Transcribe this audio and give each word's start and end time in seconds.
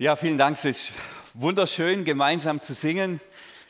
Ja, 0.00 0.16
vielen 0.16 0.38
Dank. 0.38 0.56
Es 0.56 0.64
ist 0.64 0.92
wunderschön, 1.34 2.06
gemeinsam 2.06 2.62
zu 2.62 2.72
singen, 2.72 3.20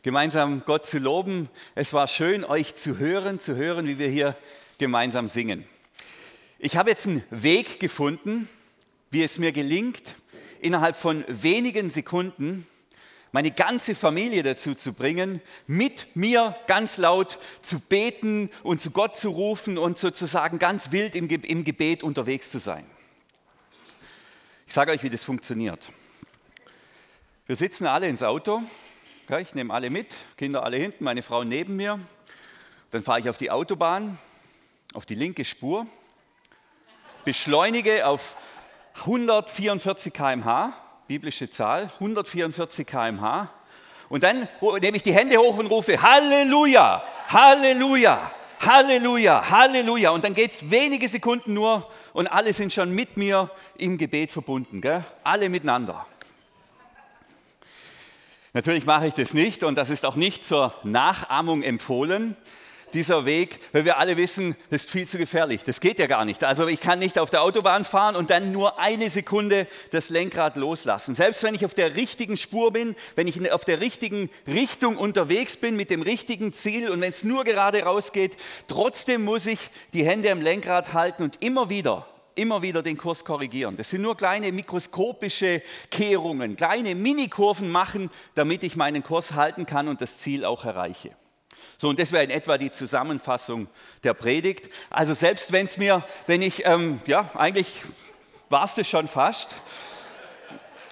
gemeinsam 0.04 0.62
Gott 0.64 0.86
zu 0.86 1.00
loben. 1.00 1.48
Es 1.74 1.92
war 1.92 2.06
schön, 2.06 2.44
euch 2.44 2.76
zu 2.76 2.98
hören, 2.98 3.40
zu 3.40 3.56
hören, 3.56 3.88
wie 3.88 3.98
wir 3.98 4.06
hier 4.06 4.36
gemeinsam 4.78 5.26
singen. 5.26 5.64
Ich 6.60 6.76
habe 6.76 6.90
jetzt 6.90 7.08
einen 7.08 7.24
Weg 7.30 7.80
gefunden, 7.80 8.48
wie 9.10 9.24
es 9.24 9.40
mir 9.40 9.50
gelingt, 9.50 10.14
innerhalb 10.60 10.94
von 10.94 11.24
wenigen 11.26 11.90
Sekunden 11.90 12.64
meine 13.32 13.50
ganze 13.50 13.96
Familie 13.96 14.44
dazu 14.44 14.76
zu 14.76 14.92
bringen, 14.92 15.42
mit 15.66 16.14
mir 16.14 16.54
ganz 16.68 16.96
laut 16.96 17.40
zu 17.60 17.80
beten 17.80 18.50
und 18.62 18.80
zu 18.80 18.92
Gott 18.92 19.16
zu 19.16 19.30
rufen 19.30 19.78
und 19.78 19.98
sozusagen 19.98 20.60
ganz 20.60 20.92
wild 20.92 21.16
im, 21.16 21.26
Gebet 21.64 22.04
unterwegs 22.04 22.52
zu 22.52 22.60
sein. 22.60 22.86
Ich 24.68 24.74
sage 24.74 24.92
euch, 24.92 25.02
wie 25.02 25.10
das 25.10 25.24
funktioniert. 25.24 25.80
Wir 27.50 27.56
sitzen 27.56 27.88
alle 27.88 28.06
ins 28.06 28.22
Auto, 28.22 28.62
ich 29.40 29.54
nehme 29.56 29.74
alle 29.74 29.90
mit, 29.90 30.14
Kinder 30.36 30.62
alle 30.62 30.76
hinten, 30.76 31.02
meine 31.02 31.20
Frau 31.20 31.42
neben 31.42 31.74
mir. 31.74 31.98
Dann 32.92 33.02
fahre 33.02 33.18
ich 33.18 33.28
auf 33.28 33.38
die 33.38 33.50
Autobahn, 33.50 34.20
auf 34.94 35.04
die 35.04 35.16
linke 35.16 35.44
Spur, 35.44 35.84
beschleunige 37.24 38.06
auf 38.06 38.36
144 39.00 40.12
km/h, 40.12 40.72
biblische 41.08 41.50
Zahl, 41.50 41.90
144 41.94 42.86
km/h. 42.86 43.48
Und 44.10 44.22
dann 44.22 44.46
nehme 44.80 44.96
ich 44.96 45.02
die 45.02 45.12
Hände 45.12 45.36
hoch 45.38 45.58
und 45.58 45.66
rufe 45.66 46.00
Halleluja, 46.00 47.02
Halleluja, 47.30 48.30
Halleluja, 48.60 49.50
Halleluja. 49.50 50.10
Und 50.10 50.22
dann 50.22 50.34
geht 50.34 50.52
es 50.52 50.70
wenige 50.70 51.08
Sekunden 51.08 51.54
nur 51.54 51.90
und 52.12 52.28
alle 52.28 52.52
sind 52.52 52.72
schon 52.72 52.92
mit 52.92 53.16
mir 53.16 53.50
im 53.76 53.98
Gebet 53.98 54.30
verbunden. 54.30 54.80
Gell? 54.80 55.02
Alle 55.24 55.48
miteinander. 55.48 56.06
Natürlich 58.52 58.84
mache 58.84 59.06
ich 59.06 59.14
das 59.14 59.34
nicht 59.34 59.62
und 59.62 59.76
das 59.76 59.90
ist 59.90 60.04
auch 60.04 60.16
nicht 60.16 60.44
zur 60.44 60.74
Nachahmung 60.82 61.62
empfohlen 61.62 62.36
dieser 62.92 63.24
Weg, 63.24 63.60
weil 63.72 63.84
wir 63.84 63.98
alle 63.98 64.16
wissen, 64.16 64.56
ist 64.70 64.90
viel 64.90 65.06
zu 65.06 65.18
gefährlich. 65.18 65.62
Das 65.64 65.80
geht 65.80 65.98
ja 65.98 66.06
gar 66.06 66.24
nicht. 66.24 66.44
Also 66.44 66.66
ich 66.66 66.80
kann 66.80 66.98
nicht 66.98 67.18
auf 67.18 67.30
der 67.30 67.42
Autobahn 67.42 67.84
fahren 67.84 68.16
und 68.16 68.30
dann 68.30 68.52
nur 68.52 68.78
eine 68.78 69.10
Sekunde 69.10 69.66
das 69.90 70.10
Lenkrad 70.10 70.56
loslassen. 70.56 71.14
Selbst 71.14 71.42
wenn 71.42 71.54
ich 71.54 71.64
auf 71.64 71.74
der 71.74 71.94
richtigen 71.96 72.36
Spur 72.36 72.72
bin, 72.72 72.96
wenn 73.14 73.28
ich 73.28 73.52
auf 73.52 73.64
der 73.64 73.80
richtigen 73.80 74.30
Richtung 74.46 74.96
unterwegs 74.96 75.56
bin, 75.56 75.76
mit 75.76 75.90
dem 75.90 76.02
richtigen 76.02 76.52
Ziel 76.52 76.90
und 76.90 77.00
wenn 77.00 77.12
es 77.12 77.24
nur 77.24 77.44
gerade 77.44 77.82
rausgeht, 77.82 78.36
trotzdem 78.66 79.24
muss 79.24 79.46
ich 79.46 79.60
die 79.92 80.04
Hände 80.04 80.30
am 80.30 80.40
Lenkrad 80.40 80.92
halten 80.92 81.22
und 81.22 81.42
immer 81.42 81.70
wieder 81.70 82.06
immer 82.34 82.62
wieder 82.62 82.82
den 82.82 82.96
Kurs 82.96 83.24
korrigieren. 83.24 83.76
Das 83.76 83.90
sind 83.90 84.02
nur 84.02 84.16
kleine 84.16 84.52
mikroskopische 84.52 85.62
Kehrungen, 85.90 86.56
kleine 86.56 86.94
Minikurven 86.94 87.70
machen, 87.70 88.10
damit 88.34 88.62
ich 88.64 88.76
meinen 88.76 89.02
Kurs 89.02 89.34
halten 89.34 89.66
kann 89.66 89.88
und 89.88 90.00
das 90.00 90.18
Ziel 90.18 90.44
auch 90.44 90.64
erreiche. 90.64 91.10
So, 91.78 91.88
und 91.88 91.98
das 91.98 92.12
wäre 92.12 92.24
in 92.24 92.30
etwa 92.30 92.58
die 92.58 92.70
Zusammenfassung 92.70 93.68
der 94.04 94.14
Predigt. 94.14 94.68
Also 94.90 95.14
selbst 95.14 95.52
wenn 95.52 95.66
es 95.66 95.78
mir, 95.78 96.04
wenn 96.26 96.42
ich, 96.42 96.66
ähm, 96.66 97.00
ja, 97.06 97.30
eigentlich 97.34 97.82
war 98.50 98.64
es 98.64 98.74
das 98.74 98.88
schon 98.88 99.08
fast. 99.08 99.48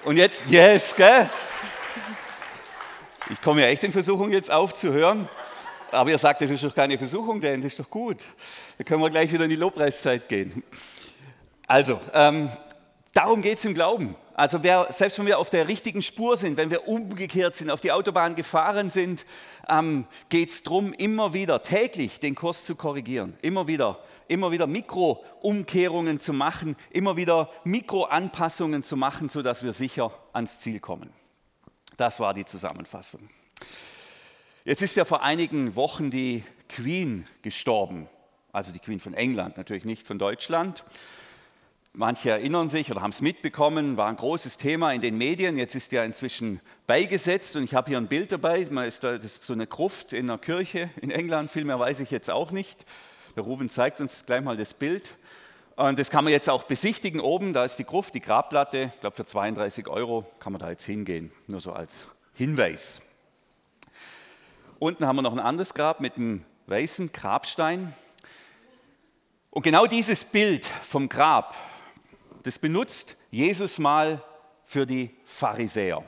Und 0.05 0.17
jetzt, 0.17 0.45
yes, 0.49 0.95
gell? 0.97 1.29
Ich 3.31 3.43
komme 3.43 3.61
ja 3.61 3.67
echt 3.67 3.85
in 3.85 3.93
Versuchung, 3.93 4.33
jetzt 4.33 4.51
aufzuhören. 4.51 5.29
Aber 5.91 6.11
ihr 6.11 6.19
sagt, 6.19 6.41
das 6.41 6.51
ist 6.51 6.63
doch 6.63 6.75
keine 6.75 6.97
Versuchung, 6.97 7.41
denn 7.41 7.61
das 7.61 7.73
ist 7.73 7.81
doch 7.81 7.91
gut. 7.91 8.19
Da 8.77 8.85
können 8.85 9.03
wir 9.03 9.11
gleich 9.11 9.33
wieder 9.33 9.45
in 9.45 9.51
die 9.51 9.57
Lobpreiszeit 9.57 10.29
gehen. 10.29 10.63
Also, 11.69 12.01
ähm, 12.15 12.51
darum 13.13 13.43
geht 13.43 13.59
es 13.59 13.65
im 13.67 13.75
Glauben. 13.75 14.17
Also 14.33 14.63
wer, 14.63 14.87
selbst 14.91 15.19
wenn 15.19 15.27
wir 15.27 15.39
auf 15.39 15.51
der 15.51 15.69
richtigen 15.69 16.01
Spur 16.01 16.39
sind, 16.39 16.57
wenn 16.57 16.71
wir 16.71 16.89
umgekehrt 16.89 17.57
sind, 17.57 17.71
auf 17.71 17.83
die 17.83 17.93
Autobahn 17.93 18.37
gefahren 18.37 18.89
sind, 18.89 19.27
ähm, 19.69 20.07
geht 20.31 20.49
es 20.49 20.63
darum, 20.63 20.95
immer 20.95 21.35
wieder 21.35 21.61
täglich 21.63 22.21
den 22.21 22.35
Kurs 22.35 22.65
zu 22.65 22.75
korrigieren, 22.75 23.37
immer 23.43 23.67
wieder, 23.67 23.99
immer 24.29 24.51
wieder 24.51 24.67
Mikroumkehrungen 24.67 26.21
zu 26.21 26.33
machen, 26.33 26.75
immer 26.89 27.19
wieder 27.19 27.51
Mikroanpassungen 27.65 28.83
zu 28.83 28.97
machen, 28.97 29.29
sodass 29.29 29.63
wir 29.63 29.75
sicher 29.75 30.13
ans 30.33 30.61
Ziel 30.61 30.81
kommen. 30.81 31.13
Das 31.99 32.19
war 32.19 32.33
die 32.33 32.47
Zusammenfassung. 32.47 33.29
Jetzt 34.65 34.81
ist 34.81 34.97
ja 34.97 35.05
vor 35.05 35.23
einigen 35.23 35.75
Wochen 35.77 36.11
die 36.11 36.45
Queen 36.71 37.27
gestorben, 37.43 38.09
also 38.53 38.73
die 38.73 38.79
Queen 38.79 39.01
von 39.01 39.13
England, 39.13 39.59
natürlich 39.59 39.85
nicht 39.85 40.07
von 40.07 40.19
Deutschland. 40.19 40.85
Manche 41.99 42.31
erinnern 42.31 42.69
sich 42.69 42.93
oder 42.93 43.03
haben 43.03 43.11
es 43.11 43.21
mitbekommen, 43.23 43.97
war 43.97 44.07
ein 44.07 44.15
großes 44.15 44.57
Thema 44.57 44.93
in 44.93 45.01
den 45.01 45.19
Medien. 45.19 45.59
Jetzt 45.59 45.75
ist 45.75 45.91
ja 45.91 46.05
inzwischen 46.05 46.61
beigesetzt 46.87 47.57
und 47.57 47.65
ich 47.65 47.75
habe 47.75 47.89
hier 47.89 47.99
ein 47.99 48.07
Bild 48.07 48.31
dabei. 48.31 48.63
Das 48.63 49.25
ist 49.25 49.43
so 49.43 49.53
eine 49.53 49.67
Gruft 49.67 50.13
in 50.13 50.31
einer 50.31 50.39
Kirche 50.39 50.91
in 51.03 51.11
England. 51.11 51.51
Viel 51.51 51.65
mehr 51.65 51.81
weiß 51.81 51.99
ich 51.99 52.13
jetzt 52.13 52.31
auch 52.31 52.53
nicht. 52.53 52.87
Der 53.35 53.43
Ruben 53.43 53.69
zeigt 53.69 54.01
uns 54.01 54.25
gleich 54.25 54.43
mal 54.43 54.57
das 54.57 54.75
Bild. 54.75 55.17
Und 55.75 55.99
das 55.99 56.09
kann 56.09 56.23
man 56.23 56.33
jetzt 56.33 56.49
auch 56.49 56.63
besichtigen 56.63 57.19
oben. 57.19 57.53
Da 57.53 57.65
ist 57.65 57.81
die 57.81 57.85
Gruft, 57.85 58.15
die 58.15 58.21
Grabplatte. 58.21 58.93
Ich 58.95 59.01
glaube, 59.01 59.17
für 59.17 59.27
32 59.27 59.89
Euro 59.89 60.25
kann 60.39 60.53
man 60.53 60.61
da 60.61 60.71
jetzt 60.71 60.85
hingehen. 60.85 61.33
Nur 61.49 61.61
so 61.61 61.73
als 61.73 62.07
Hinweis. 62.35 63.03
Unten 64.79 65.05
haben 65.05 65.17
wir 65.17 65.23
noch 65.23 65.33
ein 65.33 65.41
anderes 65.41 65.75
Grab 65.75 65.99
mit 65.99 66.15
einem 66.15 66.45
weißen 66.69 67.11
Grabstein. 67.11 67.93
Und 69.51 69.63
genau 69.63 69.87
dieses 69.87 70.25
Bild 70.25 70.65
vom 70.65 71.09
Grab 71.09 71.57
das 72.49 72.59
benutzt 72.59 73.19
Jesus 73.31 73.79
mal 73.79 74.23
für 74.65 74.87
die 74.87 75.11
Pharisäer. 75.27 76.03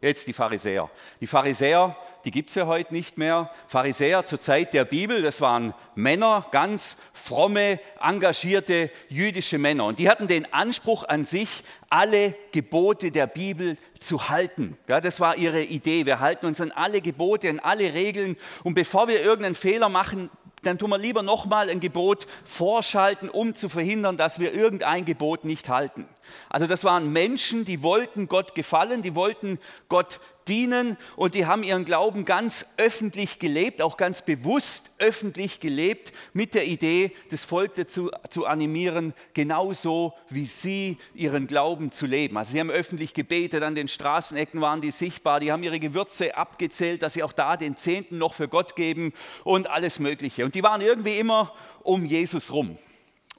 Jetzt 0.00 0.26
die 0.26 0.32
Pharisäer. 0.32 0.90
Die 1.20 1.26
Pharisäer, 1.26 1.94
die 2.24 2.30
gibt 2.30 2.48
es 2.48 2.54
ja 2.54 2.66
heute 2.66 2.94
nicht 2.94 3.18
mehr. 3.18 3.50
Pharisäer 3.68 4.24
zur 4.24 4.40
Zeit 4.40 4.72
der 4.72 4.86
Bibel, 4.86 5.20
das 5.20 5.42
waren 5.42 5.74
Männer, 5.94 6.46
ganz 6.50 6.96
fromme, 7.12 7.78
engagierte 8.00 8.90
jüdische 9.10 9.58
Männer. 9.58 9.84
Und 9.84 9.98
die 9.98 10.08
hatten 10.08 10.28
den 10.28 10.50
Anspruch 10.50 11.04
an 11.04 11.26
sich, 11.26 11.62
alle 11.90 12.34
Gebote 12.52 13.10
der 13.10 13.26
Bibel 13.26 13.76
zu 14.00 14.30
halten. 14.30 14.78
Ja, 14.88 15.02
das 15.02 15.20
war 15.20 15.36
ihre 15.36 15.62
Idee. 15.62 16.06
Wir 16.06 16.20
halten 16.20 16.46
uns 16.46 16.58
an 16.62 16.72
alle 16.72 17.02
Gebote, 17.02 17.50
an 17.50 17.60
alle 17.60 17.92
Regeln. 17.92 18.38
Und 18.64 18.72
bevor 18.72 19.08
wir 19.08 19.20
irgendeinen 19.22 19.54
Fehler 19.54 19.90
machen, 19.90 20.30
dann 20.62 20.78
tun 20.78 20.90
wir 20.90 20.98
lieber 20.98 21.22
nochmal 21.22 21.68
ein 21.68 21.80
Gebot 21.80 22.26
vorschalten, 22.44 23.28
um 23.28 23.54
zu 23.54 23.68
verhindern, 23.68 24.16
dass 24.16 24.38
wir 24.38 24.54
irgendein 24.54 25.04
Gebot 25.04 25.44
nicht 25.44 25.68
halten. 25.68 26.08
Also 26.48 26.66
das 26.66 26.84
waren 26.84 27.12
Menschen, 27.12 27.64
die 27.64 27.82
wollten 27.82 28.28
Gott 28.28 28.54
gefallen, 28.54 29.02
die 29.02 29.14
wollten 29.14 29.58
Gott 29.88 30.20
dienen 30.48 30.96
und 31.16 31.34
die 31.34 31.46
haben 31.46 31.62
ihren 31.62 31.84
Glauben 31.84 32.24
ganz 32.24 32.66
öffentlich 32.76 33.38
gelebt, 33.38 33.82
auch 33.82 33.96
ganz 33.96 34.22
bewusst 34.22 34.90
öffentlich 34.98 35.60
gelebt, 35.60 36.12
mit 36.32 36.54
der 36.54 36.66
Idee, 36.66 37.12
das 37.30 37.44
Volk 37.44 37.74
dazu 37.74 38.10
zu 38.30 38.46
animieren, 38.46 39.14
genauso 39.34 40.14
wie 40.28 40.46
sie 40.46 40.98
ihren 41.14 41.46
Glauben 41.46 41.92
zu 41.92 42.06
leben. 42.06 42.36
Also 42.36 42.52
sie 42.52 42.60
haben 42.60 42.70
öffentlich 42.70 43.14
gebetet, 43.14 43.62
an 43.62 43.74
den 43.74 43.88
Straßenecken 43.88 44.60
waren 44.60 44.80
die 44.80 44.90
sichtbar, 44.90 45.40
die 45.40 45.52
haben 45.52 45.62
ihre 45.62 45.80
Gewürze 45.80 46.36
abgezählt, 46.36 47.02
dass 47.02 47.14
sie 47.14 47.22
auch 47.22 47.32
da 47.32 47.56
den 47.56 47.76
Zehnten 47.76 48.18
noch 48.18 48.34
für 48.34 48.48
Gott 48.48 48.76
geben 48.76 49.12
und 49.44 49.70
alles 49.70 49.98
Mögliche. 49.98 50.44
Und 50.44 50.54
die 50.54 50.62
waren 50.62 50.80
irgendwie 50.80 51.18
immer 51.18 51.52
um 51.82 52.04
Jesus 52.04 52.52
rum. 52.52 52.76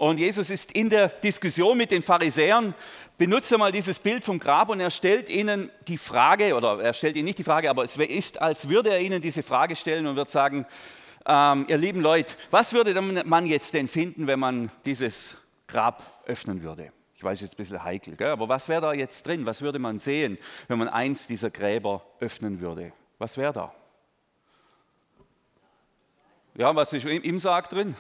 Und 0.03 0.17
Jesus 0.17 0.49
ist 0.49 0.73
in 0.73 0.89
der 0.89 1.07
Diskussion 1.07 1.77
mit 1.77 1.89
den 1.89 2.01
Pharisäern, 2.01 2.75
benutzt 3.17 3.49
er 3.53 3.57
mal 3.57 3.71
dieses 3.71 3.99
Bild 3.99 4.25
vom 4.25 4.37
Grab 4.37 4.67
und 4.67 4.81
er 4.81 4.91
stellt 4.91 5.29
ihnen 5.29 5.71
die 5.87 5.97
Frage, 5.97 6.55
oder 6.55 6.77
er 6.83 6.93
stellt 6.93 7.15
ihnen 7.15 7.23
nicht 7.23 7.37
die 7.37 7.45
Frage, 7.45 7.69
aber 7.69 7.85
es 7.85 7.95
ist, 7.95 8.41
als 8.41 8.67
würde 8.67 8.89
er 8.89 8.99
ihnen 8.99 9.21
diese 9.21 9.43
Frage 9.43 9.77
stellen 9.77 10.05
und 10.05 10.17
wird 10.17 10.29
sagen, 10.29 10.65
ähm, 11.25 11.67
ihr 11.69 11.77
lieben 11.77 12.01
Leute, 12.01 12.35
was 12.51 12.73
würde 12.73 12.99
man 13.01 13.45
jetzt 13.45 13.73
denn 13.75 13.87
finden, 13.87 14.27
wenn 14.27 14.39
man 14.39 14.69
dieses 14.83 15.35
Grab 15.67 16.05
öffnen 16.25 16.63
würde? 16.63 16.91
Ich 17.15 17.23
weiß 17.23 17.39
jetzt 17.39 17.53
ein 17.53 17.55
bisschen 17.55 17.81
heikel, 17.81 18.17
gell? 18.17 18.31
aber 18.31 18.49
was 18.49 18.67
wäre 18.67 18.81
da 18.81 18.91
jetzt 18.91 19.25
drin? 19.25 19.45
Was 19.45 19.61
würde 19.61 19.79
man 19.79 19.99
sehen, 19.99 20.37
wenn 20.67 20.79
man 20.79 20.89
eins 20.89 21.27
dieser 21.27 21.49
Gräber 21.49 22.05
öffnen 22.19 22.59
würde? 22.59 22.91
Was 23.19 23.37
wäre 23.37 23.53
da? 23.53 23.73
Ja, 26.55 26.75
was 26.75 26.91
ist 26.91 27.05
im 27.05 27.39
Sarg 27.39 27.69
drin? 27.69 27.95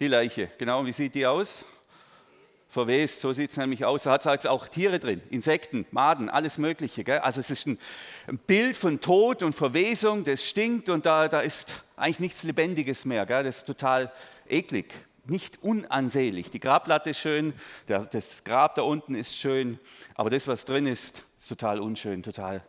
Die 0.00 0.08
Leiche, 0.08 0.48
genau. 0.56 0.86
Wie 0.86 0.92
sieht 0.92 1.14
die 1.14 1.26
aus? 1.26 1.62
Verwest, 2.70 3.20
so 3.20 3.34
sieht 3.34 3.50
es 3.50 3.58
nämlich 3.58 3.84
aus. 3.84 4.04
Da 4.04 4.12
hat 4.12 4.24
es 4.26 4.46
auch 4.46 4.66
Tiere 4.66 4.98
drin, 4.98 5.20
Insekten, 5.28 5.84
Maden, 5.90 6.30
alles 6.30 6.56
Mögliche. 6.56 7.04
Gell? 7.04 7.18
Also 7.18 7.40
es 7.40 7.50
ist 7.50 7.66
ein, 7.66 7.78
Bild 8.46 8.78
von 8.78 9.02
Tod 9.02 9.42
und 9.42 9.54
Verwesung, 9.54 10.24
das 10.24 10.46
stinkt 10.46 10.88
und 10.88 11.04
da, 11.04 11.28
da 11.28 11.40
ist 11.40 11.84
eigentlich 11.96 12.20
nichts 12.20 12.44
Lebendiges 12.44 13.04
mehr. 13.04 13.26
Gell? 13.26 13.44
Das 13.44 13.58
ist 13.58 13.66
total 13.66 14.10
eklig, 14.48 14.94
nicht 15.26 15.62
unansehnlich. 15.62 16.50
Die 16.50 16.60
Grabplatte 16.60 17.10
ist 17.10 17.18
schön, 17.18 17.52
der, 17.86 18.06
das 18.06 18.42
Grab 18.44 18.76
da 18.76 18.82
unten 18.82 19.14
ist 19.14 19.36
schön, 19.36 19.78
aber 20.14 20.30
das, 20.30 20.48
was 20.48 20.64
drin 20.64 20.86
ist, 20.86 21.26
ist 21.36 21.48
total 21.48 21.78
unschön, 21.78 22.22
total 22.22 22.62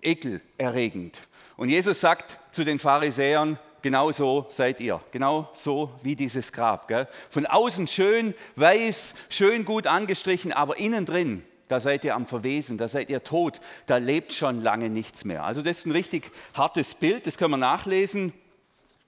ekelerregend. 0.00 1.20
Und 1.56 1.68
Jesus 1.68 2.00
sagt 2.00 2.40
zu 2.50 2.64
den 2.64 2.80
Pharisäern, 2.80 3.56
genau 3.82 4.12
so 4.12 4.46
seid 4.48 4.80
ihr. 4.80 5.00
Genau 5.10 5.50
so 5.54 5.92
wie 6.02 6.16
dieses 6.16 6.52
Grab. 6.52 6.88
Gell? 6.88 7.08
Von 7.30 7.46
außen 7.46 7.88
schön 7.88 8.34
weiß, 8.56 9.14
schön 9.28 9.64
gut 9.64 9.86
angestrichen, 9.86 10.52
aber 10.52 10.78
innen 10.78 11.06
drin 11.06 11.44
da 11.72 11.80
seid 11.80 12.04
ihr 12.04 12.14
am 12.14 12.26
Verwesen, 12.26 12.76
da 12.76 12.86
seid 12.86 13.08
ihr 13.08 13.24
tot, 13.24 13.58
da 13.86 13.96
lebt 13.96 14.34
schon 14.34 14.62
lange 14.62 14.90
nichts 14.90 15.24
mehr. 15.24 15.42
Also 15.42 15.62
das 15.62 15.78
ist 15.78 15.86
ein 15.86 15.92
richtig 15.92 16.30
hartes 16.52 16.94
Bild, 16.94 17.26
das 17.26 17.38
können 17.38 17.52
wir 17.52 17.56
nachlesen 17.56 18.34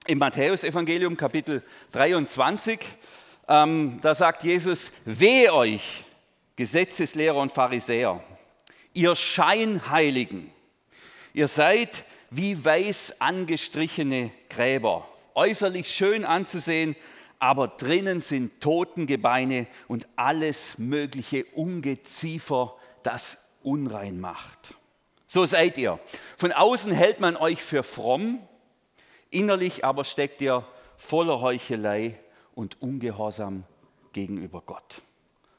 im 0.07 0.17
Matthäusevangelium 0.17 1.15
Kapitel 1.15 1.61
23. 1.91 2.79
Ähm, 3.47 3.99
da 4.01 4.15
sagt 4.15 4.43
Jesus, 4.43 4.91
wehe 5.05 5.53
euch, 5.53 6.03
Gesetzeslehrer 6.55 7.37
und 7.37 7.51
Pharisäer, 7.51 8.23
ihr 8.93 9.15
Scheinheiligen, 9.15 10.49
ihr 11.35 11.47
seid 11.47 12.03
wie 12.35 12.63
weiß 12.63 13.21
angestrichene 13.21 14.31
Gräber, 14.49 15.07
äußerlich 15.35 15.89
schön 15.89 16.25
anzusehen, 16.25 16.95
aber 17.39 17.67
drinnen 17.67 18.21
sind 18.21 18.59
Totengebeine 18.59 19.67
und 19.87 20.07
alles 20.15 20.77
mögliche 20.77 21.45
Ungeziefer, 21.53 22.75
das 23.03 23.37
unrein 23.63 24.19
macht. 24.19 24.73
So 25.27 25.45
seid 25.45 25.77
ihr. 25.77 25.99
Von 26.37 26.51
außen 26.51 26.91
hält 26.91 27.19
man 27.19 27.37
euch 27.37 27.63
für 27.63 27.83
fromm, 27.83 28.39
innerlich 29.29 29.85
aber 29.85 30.03
steckt 30.03 30.41
ihr 30.41 30.65
voller 30.97 31.41
Heuchelei 31.41 32.19
und 32.53 32.81
Ungehorsam 32.81 33.63
gegenüber 34.13 34.61
Gott. 34.65 35.01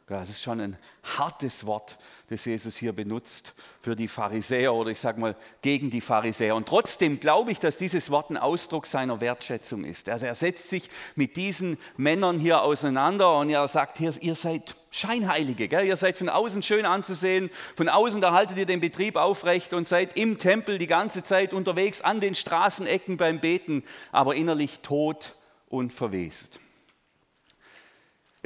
Das 0.08 0.28
ist 0.28 0.40
schon 0.40 0.60
ein 0.60 0.76
hartes 1.18 1.66
Wort, 1.66 1.98
das 2.28 2.44
Jesus 2.44 2.76
hier 2.76 2.92
benutzt 2.92 3.54
für 3.80 3.96
die 3.96 4.06
Pharisäer 4.06 4.72
oder 4.72 4.90
ich 4.90 5.00
sage 5.00 5.20
mal 5.20 5.34
gegen 5.62 5.90
die 5.90 6.00
Pharisäer. 6.00 6.54
Und 6.54 6.68
trotzdem 6.68 7.18
glaube 7.18 7.50
ich, 7.50 7.58
dass 7.58 7.76
dieses 7.76 8.08
Wort 8.12 8.30
ein 8.30 8.36
Ausdruck 8.36 8.86
seiner 8.86 9.20
Wertschätzung 9.20 9.82
ist. 9.82 10.08
Also 10.08 10.26
er 10.26 10.36
setzt 10.36 10.70
sich 10.70 10.90
mit 11.16 11.34
diesen 11.34 11.76
Männern 11.96 12.38
hier 12.38 12.62
auseinander 12.62 13.36
und 13.38 13.50
er 13.50 13.66
sagt 13.66 13.98
hier, 13.98 14.14
ihr 14.20 14.36
seid 14.36 14.76
Scheinheilige, 14.92 15.66
gell? 15.66 15.84
ihr 15.84 15.96
seid 15.96 16.16
von 16.16 16.28
außen 16.28 16.62
schön 16.62 16.86
anzusehen, 16.86 17.50
von 17.74 17.88
außen 17.88 18.20
da 18.20 18.32
haltet 18.32 18.58
ihr 18.58 18.66
den 18.66 18.80
Betrieb 18.80 19.16
aufrecht 19.16 19.74
und 19.74 19.88
seid 19.88 20.16
im 20.16 20.38
Tempel 20.38 20.78
die 20.78 20.86
ganze 20.86 21.24
Zeit 21.24 21.52
unterwegs 21.52 22.00
an 22.00 22.20
den 22.20 22.36
Straßenecken 22.36 23.16
beim 23.16 23.40
Beten, 23.40 23.82
aber 24.12 24.36
innerlich 24.36 24.78
tot 24.80 25.34
und 25.68 25.92
verwest. 25.92 26.60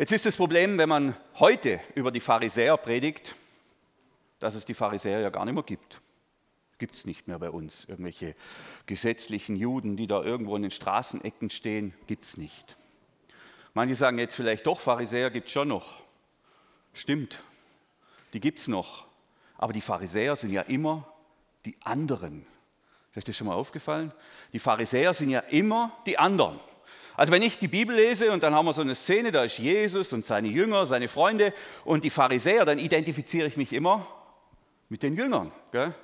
Jetzt 0.00 0.12
ist 0.12 0.24
das 0.24 0.38
Problem, 0.38 0.78
wenn 0.78 0.88
man 0.88 1.14
heute 1.40 1.78
über 1.94 2.10
die 2.10 2.20
Pharisäer 2.20 2.78
predigt, 2.78 3.34
dass 4.38 4.54
es 4.54 4.64
die 4.64 4.72
Pharisäer 4.72 5.20
ja 5.20 5.28
gar 5.28 5.44
nicht 5.44 5.52
mehr 5.52 5.62
gibt. 5.62 6.00
Gibt 6.78 6.94
es 6.94 7.04
nicht 7.04 7.28
mehr 7.28 7.38
bei 7.38 7.50
uns. 7.50 7.84
Irgendwelche 7.84 8.34
gesetzlichen 8.86 9.56
Juden, 9.56 9.98
die 9.98 10.06
da 10.06 10.22
irgendwo 10.22 10.56
in 10.56 10.62
den 10.62 10.70
Straßenecken 10.70 11.50
stehen, 11.50 11.92
gibt 12.06 12.24
es 12.24 12.38
nicht. 12.38 12.76
Manche 13.74 13.94
sagen 13.94 14.16
jetzt 14.18 14.34
vielleicht 14.34 14.66
doch, 14.66 14.80
Pharisäer 14.80 15.28
gibt 15.30 15.48
es 15.48 15.52
schon 15.52 15.68
noch. 15.68 16.02
Stimmt, 16.94 17.42
die 18.32 18.40
gibt 18.40 18.58
es 18.58 18.68
noch. 18.68 19.06
Aber 19.58 19.74
die 19.74 19.82
Pharisäer 19.82 20.34
sind 20.34 20.50
ja 20.50 20.62
immer 20.62 21.12
die 21.66 21.76
anderen. 21.82 22.46
Ist 23.10 23.18
euch 23.18 23.24
das 23.24 23.36
schon 23.36 23.48
mal 23.48 23.54
aufgefallen? 23.54 24.12
Die 24.54 24.60
Pharisäer 24.60 25.12
sind 25.12 25.28
ja 25.28 25.40
immer 25.40 25.92
die 26.06 26.18
anderen. 26.18 26.58
Also 27.20 27.32
wenn 27.32 27.42
ich 27.42 27.58
die 27.58 27.68
Bibel 27.68 27.94
lese 27.94 28.32
und 28.32 28.42
dann 28.42 28.54
haben 28.54 28.64
wir 28.64 28.72
so 28.72 28.80
eine 28.80 28.94
Szene, 28.94 29.30
da 29.30 29.44
ist 29.44 29.58
Jesus 29.58 30.14
und 30.14 30.24
seine 30.24 30.48
Jünger, 30.48 30.86
seine 30.86 31.06
Freunde 31.06 31.52
und 31.84 32.02
die 32.02 32.08
Pharisäer, 32.08 32.64
dann 32.64 32.78
identifiziere 32.78 33.46
ich 33.46 33.58
mich 33.58 33.74
immer 33.74 34.06
mit 34.88 35.02
den 35.02 35.14
Jüngern. 35.14 35.52
Gell? 35.70 35.94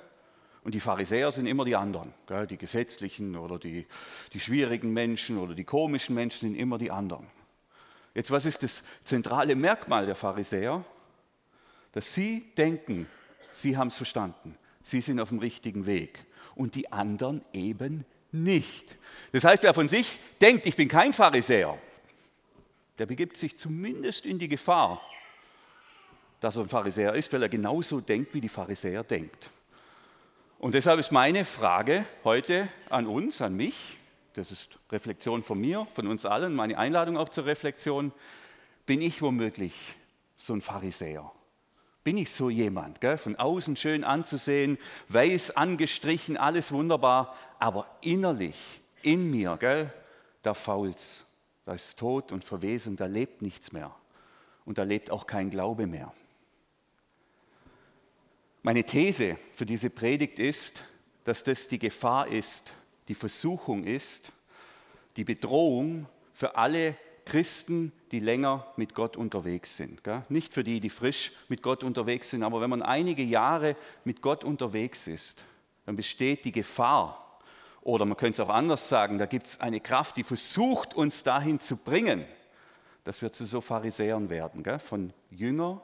Und 0.63 0.75
die 0.75 0.79
Pharisäer 0.79 1.31
sind 1.31 1.47
immer 1.47 1.65
die 1.65 1.75
anderen. 1.75 2.13
Gell? 2.27 2.45
Die 2.45 2.57
gesetzlichen 2.57 3.35
oder 3.35 3.57
die, 3.57 3.87
die 4.31 4.39
schwierigen 4.39 4.93
Menschen 4.93 5.39
oder 5.39 5.55
die 5.55 5.63
komischen 5.63 6.13
Menschen 6.13 6.49
sind 6.49 6.55
immer 6.55 6.77
die 6.77 6.91
anderen. 6.91 7.25
Jetzt, 8.13 8.29
was 8.29 8.45
ist 8.45 8.61
das 8.61 8.83
zentrale 9.03 9.55
Merkmal 9.55 10.05
der 10.05 10.13
Pharisäer? 10.13 10.85
Dass 11.93 12.13
sie 12.13 12.45
denken, 12.59 13.07
sie 13.53 13.75
haben 13.75 13.87
es 13.87 13.97
verstanden, 13.97 14.55
sie 14.83 15.01
sind 15.01 15.19
auf 15.19 15.29
dem 15.29 15.39
richtigen 15.39 15.87
Weg 15.87 16.23
und 16.53 16.75
die 16.75 16.91
anderen 16.91 17.43
eben 17.53 18.05
nicht. 18.31 18.97
Das 19.31 19.43
heißt, 19.43 19.63
wer 19.63 19.73
von 19.73 19.89
sich 19.89 20.19
denkt, 20.41 20.65
ich 20.65 20.75
bin 20.75 20.87
kein 20.87 21.13
Pharisäer, 21.13 21.77
der 22.97 23.05
begibt 23.05 23.37
sich 23.37 23.57
zumindest 23.57 24.25
in 24.25 24.39
die 24.39 24.47
Gefahr, 24.47 25.01
dass 26.39 26.55
er 26.55 26.63
ein 26.63 26.69
Pharisäer 26.69 27.13
ist, 27.13 27.31
weil 27.33 27.43
er 27.43 27.49
genauso 27.49 28.01
denkt, 28.01 28.33
wie 28.33 28.41
die 28.41 28.49
Pharisäer 28.49 29.03
denkt. 29.03 29.49
Und 30.59 30.73
deshalb 30.73 30.99
ist 30.99 31.11
meine 31.11 31.45
Frage 31.45 32.05
heute 32.23 32.67
an 32.89 33.05
uns, 33.05 33.41
an 33.41 33.55
mich, 33.55 33.97
das 34.33 34.51
ist 34.51 34.79
Reflexion 34.91 35.43
von 35.43 35.59
mir, 35.59 35.87
von 35.93 36.07
uns 36.07 36.25
allen, 36.25 36.53
meine 36.53 36.77
Einladung 36.77 37.17
auch 37.17 37.29
zur 37.29 37.45
Reflexion, 37.45 38.11
bin 38.85 39.01
ich 39.01 39.21
womöglich 39.21 39.73
so 40.35 40.53
ein 40.53 40.61
Pharisäer? 40.61 41.31
Bin 42.07 42.15
ich 42.15 42.31
so 42.31 42.49
jemand, 42.49 43.01
gell? 43.01 43.17
von 43.17 43.35
außen 43.35 43.75
schön 43.75 44.05
anzusehen, 44.05 44.77
weiß 45.09 45.57
angestrichen, 45.57 46.37
alles 46.37 46.71
wunderbar, 46.71 47.35
aber 47.59 47.85
innerlich, 47.99 48.79
in 49.01 49.29
mir, 49.29 49.57
gell, 49.59 49.91
da 50.41 50.53
fault's, 50.53 51.25
da 51.65 51.73
ist 51.73 51.99
Tod 51.99 52.31
und 52.31 52.45
Verwesung, 52.45 52.95
da 52.95 53.07
lebt 53.07 53.41
nichts 53.41 53.73
mehr 53.73 53.93
und 54.63 54.77
da 54.77 54.83
lebt 54.83 55.11
auch 55.11 55.27
kein 55.27 55.49
Glaube 55.49 55.85
mehr. 55.85 56.13
Meine 58.63 58.85
These 58.85 59.37
für 59.53 59.65
diese 59.65 59.89
Predigt 59.89 60.39
ist, 60.39 60.85
dass 61.25 61.43
das 61.43 61.67
die 61.67 61.77
Gefahr 61.77 62.29
ist, 62.29 62.71
die 63.09 63.15
Versuchung 63.15 63.83
ist, 63.83 64.31
die 65.17 65.25
Bedrohung 65.25 66.07
für 66.31 66.55
alle 66.55 66.95
Christen, 67.27 67.91
die 68.11 68.19
länger 68.19 68.65
mit 68.77 68.95
Gott 68.95 69.17
unterwegs 69.17 69.75
sind. 69.75 70.01
Nicht 70.29 70.53
für 70.53 70.63
die, 70.63 70.79
die 70.79 70.89
frisch 70.89 71.31
mit 71.49 71.61
Gott 71.61 71.83
unterwegs 71.83 72.29
sind, 72.29 72.43
aber 72.43 72.61
wenn 72.61 72.69
man 72.69 72.81
einige 72.81 73.23
Jahre 73.23 73.75
mit 74.05 74.21
Gott 74.21 74.43
unterwegs 74.43 75.07
ist, 75.07 75.43
dann 75.85 75.95
besteht 75.95 76.45
die 76.45 76.51
Gefahr, 76.51 77.41
oder 77.81 78.05
man 78.05 78.17
könnte 78.17 78.41
es 78.41 78.47
auch 78.47 78.53
anders 78.53 78.89
sagen, 78.89 79.17
da 79.17 79.25
gibt 79.25 79.47
es 79.47 79.61
eine 79.61 79.79
Kraft, 79.79 80.17
die 80.17 80.23
versucht, 80.23 80.93
uns 80.93 81.23
dahin 81.23 81.59
zu 81.59 81.77
bringen, 81.77 82.25
dass 83.03 83.21
wir 83.21 83.31
zu 83.31 83.45
so 83.45 83.61
Pharisäern 83.61 84.29
werden, 84.29 84.63
von 84.79 85.13
Jünger, 85.29 85.81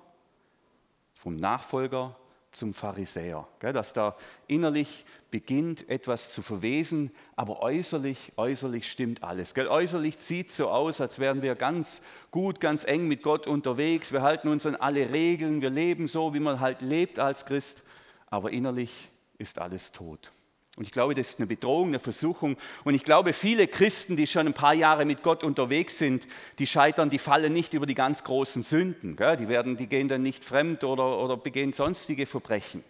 vom 1.14 1.36
Nachfolger 1.36 2.18
zum 2.56 2.74
Pharisäer, 2.74 3.48
dass 3.60 3.94
da 3.94 4.16
innerlich 4.48 5.06
beginnt 5.32 5.90
etwas 5.90 6.32
zu 6.32 6.42
verwesen, 6.42 7.12
aber 7.36 7.62
äußerlich, 7.62 8.34
äußerlich 8.38 8.90
stimmt 8.90 9.24
alles. 9.24 9.56
Äußerlich 9.58 10.18
sieht 10.18 10.52
so 10.52 10.70
aus, 10.70 11.02
als 11.02 11.18
wären 11.18 11.42
wir 11.42 11.56
ganz 11.56 12.02
gut, 12.30 12.60
ganz 12.60 12.84
eng 12.84 13.08
mit 13.08 13.24
Gott 13.24 13.48
unterwegs. 13.48 14.12
Wir 14.12 14.22
halten 14.22 14.48
uns 14.48 14.66
an 14.66 14.76
alle 14.76 15.12
Regeln, 15.12 15.62
wir 15.62 15.72
leben 15.72 16.08
so, 16.08 16.34
wie 16.34 16.40
man 16.40 16.60
halt 16.60 16.82
lebt 16.82 17.20
als 17.20 17.46
Christ, 17.46 17.82
aber 18.30 18.52
innerlich 18.52 19.10
ist 19.38 19.60
alles 19.60 19.92
tot. 19.92 20.32
Und 20.76 20.86
ich 20.86 20.92
glaube, 20.92 21.14
das 21.14 21.30
ist 21.30 21.40
eine 21.40 21.46
Bedrohung, 21.46 21.90
eine 21.90 22.00
Versuchung. 22.00 22.58
Und 22.84 22.96
ich 22.96 23.04
glaube, 23.04 23.34
viele 23.34 23.68
Christen, 23.68 24.18
die 24.18 24.26
schon 24.26 24.48
ein 24.48 24.56
paar 24.56 24.74
Jahre 24.74 25.06
mit 25.06 25.22
Gott 25.22 25.44
unterwegs 25.44 26.00
sind, 26.00 26.28
die 26.58 26.66
scheitern, 26.66 27.12
die 27.12 27.20
fallen 27.20 27.54
nicht 27.54 27.76
über 27.76 27.86
die 27.86 27.94
ganz 27.94 28.24
großen 28.24 28.64
Sünden. 28.64 29.16
Die, 29.16 29.48
werden, 29.48 29.78
die 29.78 29.86
gehen 29.86 30.08
dann 30.08 30.24
nicht 30.24 30.44
fremd 30.44 30.84
oder, 30.84 31.20
oder 31.20 31.38
begehen 31.38 31.74
sonstige 31.74 32.26
Verbrechen. 32.26 32.84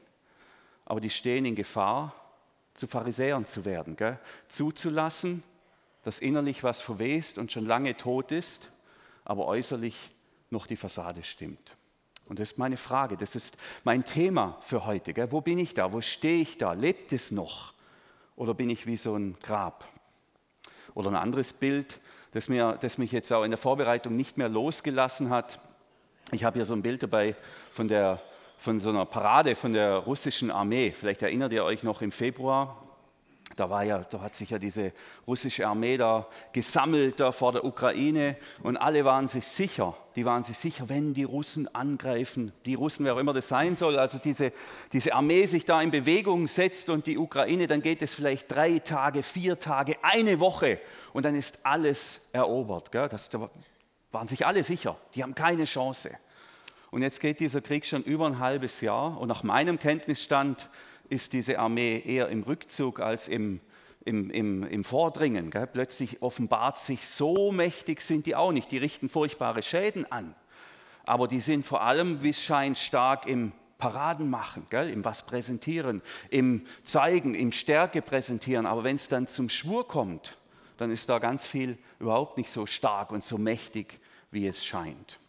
Aber 0.85 1.01
die 1.01 1.09
stehen 1.09 1.43
in 1.43 1.55
Gefahr, 1.55 2.15
zu 2.73 2.87
Pharisäern 2.87 3.45
zu 3.45 3.65
werden. 3.65 3.97
Zuzulassen, 4.47 5.43
dass 6.03 6.19
innerlich 6.19 6.63
was 6.63 6.81
verwest 6.81 7.37
und 7.37 7.51
schon 7.51 7.65
lange 7.65 7.97
tot 7.97 8.31
ist, 8.31 8.71
aber 9.25 9.45
äußerlich 9.45 9.95
noch 10.49 10.67
die 10.67 10.77
Fassade 10.77 11.23
stimmt. 11.23 11.75
Und 12.25 12.39
das 12.39 12.53
ist 12.53 12.57
meine 12.57 12.77
Frage, 12.77 13.17
das 13.17 13.35
ist 13.35 13.57
mein 13.83 14.05
Thema 14.05 14.57
für 14.61 14.85
heute. 14.85 15.13
Gell? 15.13 15.31
Wo 15.31 15.41
bin 15.41 15.59
ich 15.59 15.73
da? 15.73 15.91
Wo 15.91 15.99
stehe 15.99 16.41
ich 16.41 16.57
da? 16.57 16.73
Lebt 16.73 17.11
es 17.11 17.31
noch? 17.31 17.72
Oder 18.35 18.53
bin 18.53 18.69
ich 18.69 18.85
wie 18.87 18.97
so 18.97 19.15
ein 19.15 19.37
Grab? 19.41 19.85
Oder 20.95 21.09
ein 21.09 21.15
anderes 21.15 21.53
Bild, 21.53 21.99
das, 22.31 22.49
mir, 22.49 22.77
das 22.81 22.97
mich 22.97 23.11
jetzt 23.11 23.31
auch 23.31 23.43
in 23.43 23.51
der 23.51 23.57
Vorbereitung 23.57 24.15
nicht 24.15 24.37
mehr 24.37 24.49
losgelassen 24.49 25.29
hat. 25.29 25.59
Ich 26.31 26.43
habe 26.43 26.57
hier 26.57 26.65
so 26.65 26.73
ein 26.73 26.81
Bild 26.81 27.03
dabei 27.03 27.35
von, 27.71 27.87
der, 27.87 28.19
von 28.57 28.79
so 28.79 28.89
einer 28.89 29.05
Parade 29.05 29.55
von 29.55 29.73
der 29.73 29.97
russischen 29.97 30.49
Armee. 30.51 30.91
Vielleicht 30.91 31.21
erinnert 31.21 31.53
ihr 31.53 31.63
euch 31.63 31.83
noch 31.83 32.01
im 32.01 32.11
Februar, 32.11 32.82
da, 33.55 33.69
war 33.69 33.83
ja, 33.83 33.99
da 33.99 34.21
hat 34.21 34.35
sich 34.35 34.49
ja 34.49 34.59
diese 34.59 34.93
russische 35.27 35.67
Armee 35.67 35.97
da 35.97 36.27
gesammelt 36.51 37.19
da 37.19 37.31
vor 37.31 37.51
der 37.51 37.65
Ukraine 37.65 38.37
und 38.61 38.77
alle 38.77 39.05
waren 39.05 39.27
sich 39.27 39.45
sicher, 39.45 39.95
die 40.15 40.25
waren 40.25 40.43
sich 40.43 40.57
sicher, 40.57 40.89
wenn 40.89 41.13
die 41.13 41.23
Russen 41.23 41.73
angreifen, 41.73 42.51
die 42.65 42.75
Russen, 42.75 43.05
wer 43.05 43.15
auch 43.15 43.19
immer 43.19 43.33
das 43.33 43.47
sein 43.47 43.75
soll, 43.75 43.97
also 43.97 44.17
diese, 44.17 44.51
diese 44.91 45.13
Armee 45.13 45.45
sich 45.45 45.65
da 45.65 45.81
in 45.81 45.91
Bewegung 45.91 46.47
setzt 46.47 46.89
und 46.89 47.07
die 47.07 47.17
Ukraine, 47.17 47.67
dann 47.67 47.81
geht 47.81 48.01
es 48.01 48.13
vielleicht 48.13 48.51
drei 48.51 48.79
Tage, 48.79 49.23
vier 49.23 49.59
Tage, 49.59 49.97
eine 50.01 50.39
Woche 50.39 50.79
und 51.13 51.25
dann 51.25 51.35
ist 51.35 51.65
alles 51.65 52.27
erobert. 52.31 52.91
Gell? 52.91 53.09
Das, 53.09 53.29
da 53.29 53.49
waren 54.11 54.27
sich 54.27 54.45
alle 54.45 54.63
sicher, 54.63 54.97
die 55.15 55.23
haben 55.23 55.35
keine 55.35 55.65
Chance. 55.65 56.11
Und 56.91 57.01
jetzt 57.01 57.19
geht 57.19 57.39
dieser 57.39 57.61
Krieg 57.61 57.87
schon 57.87 58.03
über 58.03 58.27
ein 58.27 58.37
halbes 58.37 58.79
Jahr 58.81 59.19
und 59.19 59.27
nach 59.27 59.41
meinem 59.41 59.79
Kenntnisstand 59.79 60.69
ist 61.09 61.33
diese 61.33 61.59
Armee 61.59 62.01
eher 62.05 62.29
im 62.29 62.43
Rückzug 62.43 62.99
als 62.99 63.27
im, 63.27 63.59
im, 64.05 64.29
im, 64.29 64.63
im 64.63 64.83
Vordringen. 64.83 65.51
Gell? 65.51 65.67
Plötzlich 65.67 66.21
offenbart 66.21 66.79
sich, 66.79 67.07
so 67.07 67.51
mächtig 67.51 68.01
sind 68.01 68.25
die 68.25 68.35
auch 68.35 68.51
nicht. 68.51 68.71
Die 68.71 68.77
richten 68.77 69.09
furchtbare 69.09 69.63
Schäden 69.63 70.11
an. 70.11 70.35
Aber 71.05 71.27
die 71.27 71.39
sind 71.39 71.65
vor 71.65 71.81
allem, 71.81 72.23
wie 72.23 72.29
es 72.29 72.41
scheint, 72.41 72.77
stark 72.77 73.27
im 73.27 73.51
Paraden 73.77 74.29
machen, 74.29 74.67
gell? 74.69 74.89
im 74.89 75.03
was 75.03 75.25
präsentieren, 75.25 76.01
im 76.29 76.65
Zeigen, 76.85 77.35
im 77.35 77.51
Stärke 77.51 78.01
präsentieren. 78.01 78.65
Aber 78.65 78.83
wenn 78.85 78.95
es 78.95 79.09
dann 79.09 79.27
zum 79.27 79.49
Schwur 79.49 79.87
kommt, 79.87 80.37
dann 80.77 80.91
ist 80.91 81.09
da 81.09 81.19
ganz 81.19 81.45
viel 81.45 81.77
überhaupt 81.99 82.37
nicht 82.37 82.49
so 82.49 82.65
stark 82.65 83.11
und 83.11 83.25
so 83.25 83.37
mächtig, 83.37 83.99
wie 84.31 84.47
es 84.47 84.65
scheint. 84.65 85.19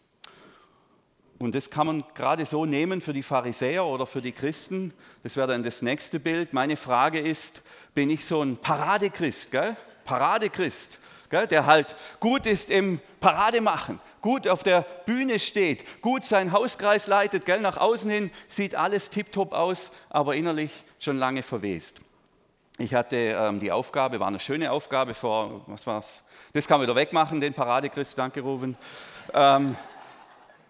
Und 1.37 1.53
das 1.53 1.69
kann 1.69 1.87
man 1.87 2.03
gerade 2.13 2.45
so 2.45 2.65
nehmen 2.65 3.01
für 3.01 3.11
die 3.11 3.23
Pharisäer 3.23 3.85
oder 3.85 4.05
für 4.05 4.21
die 4.21 4.31
Christen. 4.31 4.93
Das 5.23 5.35
wäre 5.35 5.47
dann 5.47 5.63
das 5.63 5.81
nächste 5.81 6.19
Bild. 6.19 6.53
Meine 6.53 6.77
Frage 6.77 7.19
ist, 7.19 7.61
bin 7.93 8.09
ich 8.09 8.25
so 8.25 8.41
ein 8.41 8.57
Paradechrist, 8.57 9.51
gell? 9.51 9.75
Paradechrist, 10.05 10.99
gell? 11.29 11.47
der 11.47 11.65
halt 11.65 11.95
gut 12.19 12.45
ist 12.45 12.69
im 12.69 12.99
Parademachen, 13.19 13.99
gut 14.21 14.47
auf 14.47 14.63
der 14.63 14.81
Bühne 15.05 15.39
steht, 15.39 16.01
gut 16.01 16.23
seinen 16.23 16.51
Hauskreis 16.51 17.07
leitet, 17.07 17.45
gell? 17.45 17.59
nach 17.59 17.77
außen 17.77 18.09
hin 18.09 18.31
sieht 18.47 18.75
alles 18.75 19.09
tiptop 19.09 19.51
aus, 19.51 19.91
aber 20.09 20.35
innerlich 20.35 20.71
schon 20.99 21.17
lange 21.17 21.43
verwest. 21.43 21.99
Ich 22.77 22.93
hatte 22.93 23.15
ähm, 23.15 23.59
die 23.59 23.71
Aufgabe, 23.71 24.19
war 24.19 24.27
eine 24.27 24.39
schöne 24.39 24.71
Aufgabe 24.71 25.13
vor, 25.13 25.61
was 25.67 25.87
war's? 25.87 26.23
Das 26.53 26.67
kann 26.67 26.79
man 26.79 26.87
wieder 26.87 26.95
wegmachen, 26.95 27.39
den 27.41 27.53
Paradechrist, 27.53 28.17
danke 28.17 28.41
Rufen. 28.41 28.77
Ähm, 29.33 29.75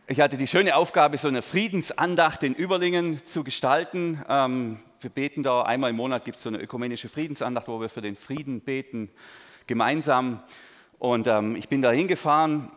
ich 0.08 0.20
hatte 0.20 0.38
die 0.38 0.48
schöne 0.48 0.76
Aufgabe, 0.76 1.18
so 1.18 1.28
eine 1.28 1.42
Friedensandacht 1.42 2.44
in 2.44 2.54
Überlingen 2.54 3.26
zu 3.26 3.44
gestalten. 3.44 4.24
Ähm, 4.30 4.80
wir 5.02 5.10
beten 5.10 5.42
da 5.42 5.64
einmal 5.64 5.90
im 5.90 5.96
Monat, 5.96 6.26
gibt 6.26 6.38
es 6.38 6.44
so 6.44 6.50
eine 6.50 6.60
ökumenische 6.60 7.10
Friedensandacht, 7.10 7.68
wo 7.68 7.82
wir 7.82 7.90
für 7.90 8.02
den 8.02 8.16
Frieden 8.16 8.62
beten, 8.62 9.10
gemeinsam. 9.66 10.44
Und 11.00 11.26
ähm, 11.26 11.56
ich 11.56 11.70
bin 11.70 11.82
da 11.82 11.90
hingefahren 11.90 12.70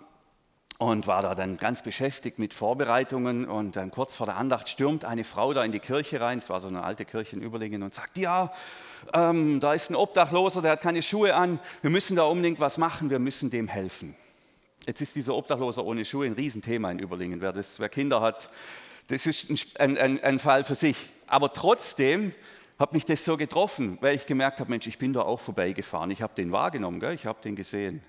und 0.78 1.06
war 1.06 1.20
da 1.20 1.34
dann 1.34 1.58
ganz 1.58 1.82
beschäftigt 1.82 2.38
mit 2.38 2.54
Vorbereitungen. 2.54 3.46
Und 3.46 3.76
dann 3.76 3.90
kurz 3.90 4.16
vor 4.16 4.26
der 4.26 4.36
Andacht 4.36 4.70
stürmt 4.70 5.04
eine 5.04 5.24
Frau 5.24 5.52
da 5.52 5.62
in 5.64 5.72
die 5.72 5.80
Kirche 5.80 6.22
rein, 6.22 6.38
es 6.38 6.48
war 6.48 6.60
so 6.60 6.68
eine 6.68 6.82
alte 6.82 7.04
Kirche 7.04 7.36
in 7.36 7.42
Überlingen, 7.42 7.82
und 7.82 7.92
sagt, 7.92 8.16
ja, 8.16 8.52
ähm, 9.12 9.60
da 9.60 9.74
ist 9.74 9.90
ein 9.90 9.96
Obdachloser, 9.96 10.62
der 10.62 10.72
hat 10.72 10.80
keine 10.80 11.02
Schuhe 11.02 11.34
an, 11.34 11.60
wir 11.82 11.90
müssen 11.90 12.16
da 12.16 12.22
unbedingt 12.22 12.58
was 12.58 12.78
machen, 12.78 13.10
wir 13.10 13.18
müssen 13.18 13.50
dem 13.50 13.68
helfen. 13.68 14.16
Jetzt 14.86 15.00
ist 15.00 15.16
dieser 15.16 15.34
Obdachloser 15.34 15.84
ohne 15.84 16.04
Schuhe 16.04 16.26
ein 16.26 16.32
Riesenthema 16.32 16.90
in 16.90 16.98
Überlingen. 16.98 17.40
Wer, 17.40 17.52
das, 17.52 17.78
wer 17.78 17.88
Kinder 17.88 18.20
hat, 18.20 18.50
das 19.08 19.26
ist 19.26 19.50
ein, 19.78 19.98
ein, 19.98 20.22
ein 20.22 20.38
Fall 20.38 20.64
für 20.64 20.74
sich. 20.74 20.96
Aber 21.26 21.52
trotzdem 21.52 22.34
hat 22.78 22.92
mich 22.92 23.04
das 23.04 23.24
so 23.24 23.36
getroffen, 23.36 23.98
weil 24.00 24.14
ich 24.14 24.26
gemerkt 24.26 24.60
habe, 24.60 24.70
Mensch, 24.70 24.86
ich 24.86 24.98
bin 24.98 25.12
da 25.12 25.22
auch 25.22 25.40
vorbeigefahren. 25.40 26.10
Ich 26.10 26.22
habe 26.22 26.34
den 26.34 26.52
wahrgenommen, 26.52 27.00
gell? 27.00 27.14
ich 27.14 27.26
habe 27.26 27.42
den 27.42 27.56
gesehen. 27.56 28.02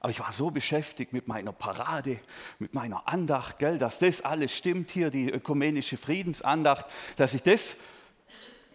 Aber 0.00 0.10
ich 0.10 0.20
war 0.20 0.32
so 0.32 0.50
beschäftigt 0.50 1.12
mit 1.12 1.28
meiner 1.28 1.52
Parade, 1.52 2.18
mit 2.58 2.74
meiner 2.74 3.08
Andacht, 3.08 3.58
gell, 3.58 3.78
dass 3.78 3.98
das 3.98 4.20
alles 4.20 4.54
stimmt 4.54 4.90
hier, 4.90 5.10
die 5.10 5.30
ökumenische 5.30 5.96
Friedensandacht, 5.96 6.86
dass 7.16 7.34
ich 7.34 7.42
das, 7.42 7.78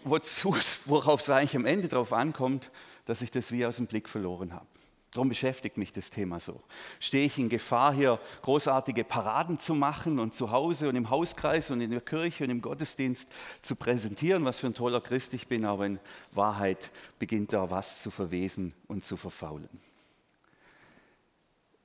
worauf 0.04 1.20
es 1.20 1.30
eigentlich 1.30 1.56
am 1.56 1.66
Ende 1.66 1.88
drauf 1.88 2.14
ankommt, 2.14 2.72
dass 3.06 3.22
ich 3.22 3.32
das 3.32 3.52
wie 3.52 3.66
aus 3.66 3.78
dem 3.78 3.88
Blick 3.88 4.10
verloren 4.10 4.54
habe. 4.54 4.66
Darum 5.12 5.30
beschäftigt 5.30 5.78
mich 5.78 5.92
das 5.92 6.12
Thema 6.12 6.40
so. 6.40 6.62
Stehe 7.00 7.26
ich 7.26 7.40
in 7.40 7.50
Gefahr, 7.50 7.94
hier 7.94 8.20
großartige 8.44 9.04
Paraden 9.04 9.58
zu 9.58 9.74
machen 9.74 10.20
und 10.20 10.36
zu 10.36 10.52
Hause 10.52 10.88
und 10.88 10.96
im 10.96 11.10
Hauskreis 11.10 11.72
und 11.72 11.82
in 11.82 11.90
der 11.90 12.02
Kirche 12.02 12.44
und 12.44 12.52
im 12.52 12.62
Gottesdienst 12.62 13.28
zu 13.64 13.76
präsentieren, 13.76 14.46
was 14.46 14.60
für 14.60 14.68
ein 14.68 14.76
toller 14.76 15.02
Christ 15.02 15.34
ich 15.34 15.48
bin, 15.48 15.66
aber 15.66 15.88
in 15.88 16.00
Wahrheit 16.32 16.92
beginnt 17.18 17.54
da 17.54 17.72
was 17.72 18.02
zu 18.02 18.12
verwesen 18.12 18.76
und 18.88 19.04
zu 19.04 19.18
verfaulen. 19.18 19.70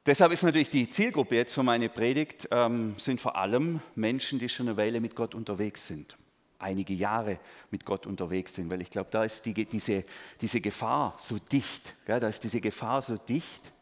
Deshalb 0.05 0.33
ist 0.33 0.43
natürlich 0.43 0.69
die 0.69 0.91
Zielgruppe 0.91 1.37
jetzt 1.37 1.55
für 1.55 1.63
meine 1.63 1.89
Predigt, 1.89 2.47
ähm, 2.51 2.95
sind 2.99 3.23
vor 3.23 3.37
allem 3.37 3.81
Menschen, 3.95 4.39
die 4.39 4.51
schon 4.51 4.69
eine 4.69 4.77
Weile 4.77 5.01
mit 5.01 5.17
Gott 5.17 5.35
unterwegs 5.35 5.87
sind 5.87 6.19
einige 6.65 6.95
Jahre 6.95 7.39
mit 7.71 7.85
Gott 7.85 8.07
unterwegs 8.07 8.55
sind, 8.55 8.71
weil 8.71 8.81
ich 8.81 8.91
glaube, 8.91 9.09
da 9.11 9.23
ist 9.23 9.45
die, 9.47 9.53
diese, 9.53 10.05
diese 10.41 10.61
Gefahr 10.61 11.15
so 11.19 11.39
dicht, 11.39 11.95
gell, 12.07 12.19
da 12.19 12.29
ist 12.29 12.43
diese 12.43 12.61
Gefahr 12.61 13.03
so 13.03 13.17
dicht, 13.17 13.73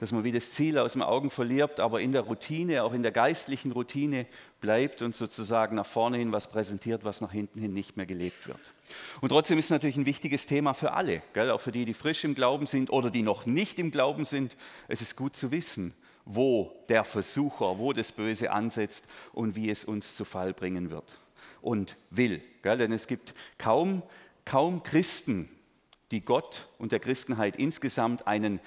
dass 0.00 0.12
man 0.12 0.22
wie 0.22 0.32
das 0.32 0.52
Ziel 0.52 0.78
aus 0.78 0.92
den 0.92 1.02
Augen 1.02 1.30
verliert, 1.30 1.80
aber 1.80 2.00
in 2.00 2.12
der 2.12 2.22
Routine, 2.22 2.84
auch 2.84 2.92
in 2.92 3.02
der 3.02 3.10
geistlichen 3.10 3.72
Routine 3.72 4.26
bleibt 4.60 5.02
und 5.02 5.16
sozusagen 5.16 5.74
nach 5.74 5.86
vorne 5.86 6.18
hin 6.18 6.30
was 6.30 6.48
präsentiert, 6.48 7.04
was 7.04 7.20
nach 7.20 7.32
hinten 7.32 7.60
hin 7.60 7.74
nicht 7.74 7.96
mehr 7.96 8.06
gelebt 8.06 8.46
wird. 8.46 8.60
Und 9.20 9.30
trotzdem 9.30 9.58
ist 9.58 9.66
es 9.66 9.70
natürlich 9.70 9.96
ein 9.96 10.06
wichtiges 10.06 10.46
Thema 10.46 10.72
für 10.74 10.92
alle, 10.92 11.22
gell, 11.32 11.50
auch 11.50 11.60
für 11.60 11.72
die, 11.72 11.84
die 11.84 11.94
frisch 11.94 12.22
im 12.24 12.34
Glauben 12.34 12.66
sind 12.66 12.90
oder 12.90 13.10
die 13.10 13.22
noch 13.22 13.46
nicht 13.46 13.78
im 13.78 13.90
Glauben 13.90 14.24
sind. 14.24 14.56
Es 14.86 15.02
ist 15.02 15.16
gut 15.16 15.34
zu 15.34 15.50
wissen, 15.50 15.94
wo 16.24 16.84
der 16.88 17.04
Versucher, 17.04 17.78
wo 17.78 17.92
das 17.92 18.12
Böse 18.12 18.52
ansetzt 18.52 19.06
und 19.32 19.56
wie 19.56 19.70
es 19.70 19.84
uns 19.84 20.14
zu 20.14 20.24
Fall 20.24 20.52
bringen 20.52 20.90
wird 20.90 21.16
und 21.60 21.96
will. 22.10 22.42
Gell? 22.62 22.78
Denn 22.78 22.92
es 22.92 23.06
gibt 23.06 23.34
kaum, 23.58 24.02
kaum 24.44 24.82
Christen, 24.82 25.48
die 26.10 26.24
Gott 26.24 26.68
und 26.78 26.92
der 26.92 27.00
Christenheit 27.00 27.56
insgesamt 27.56 28.26
einen 28.26 28.60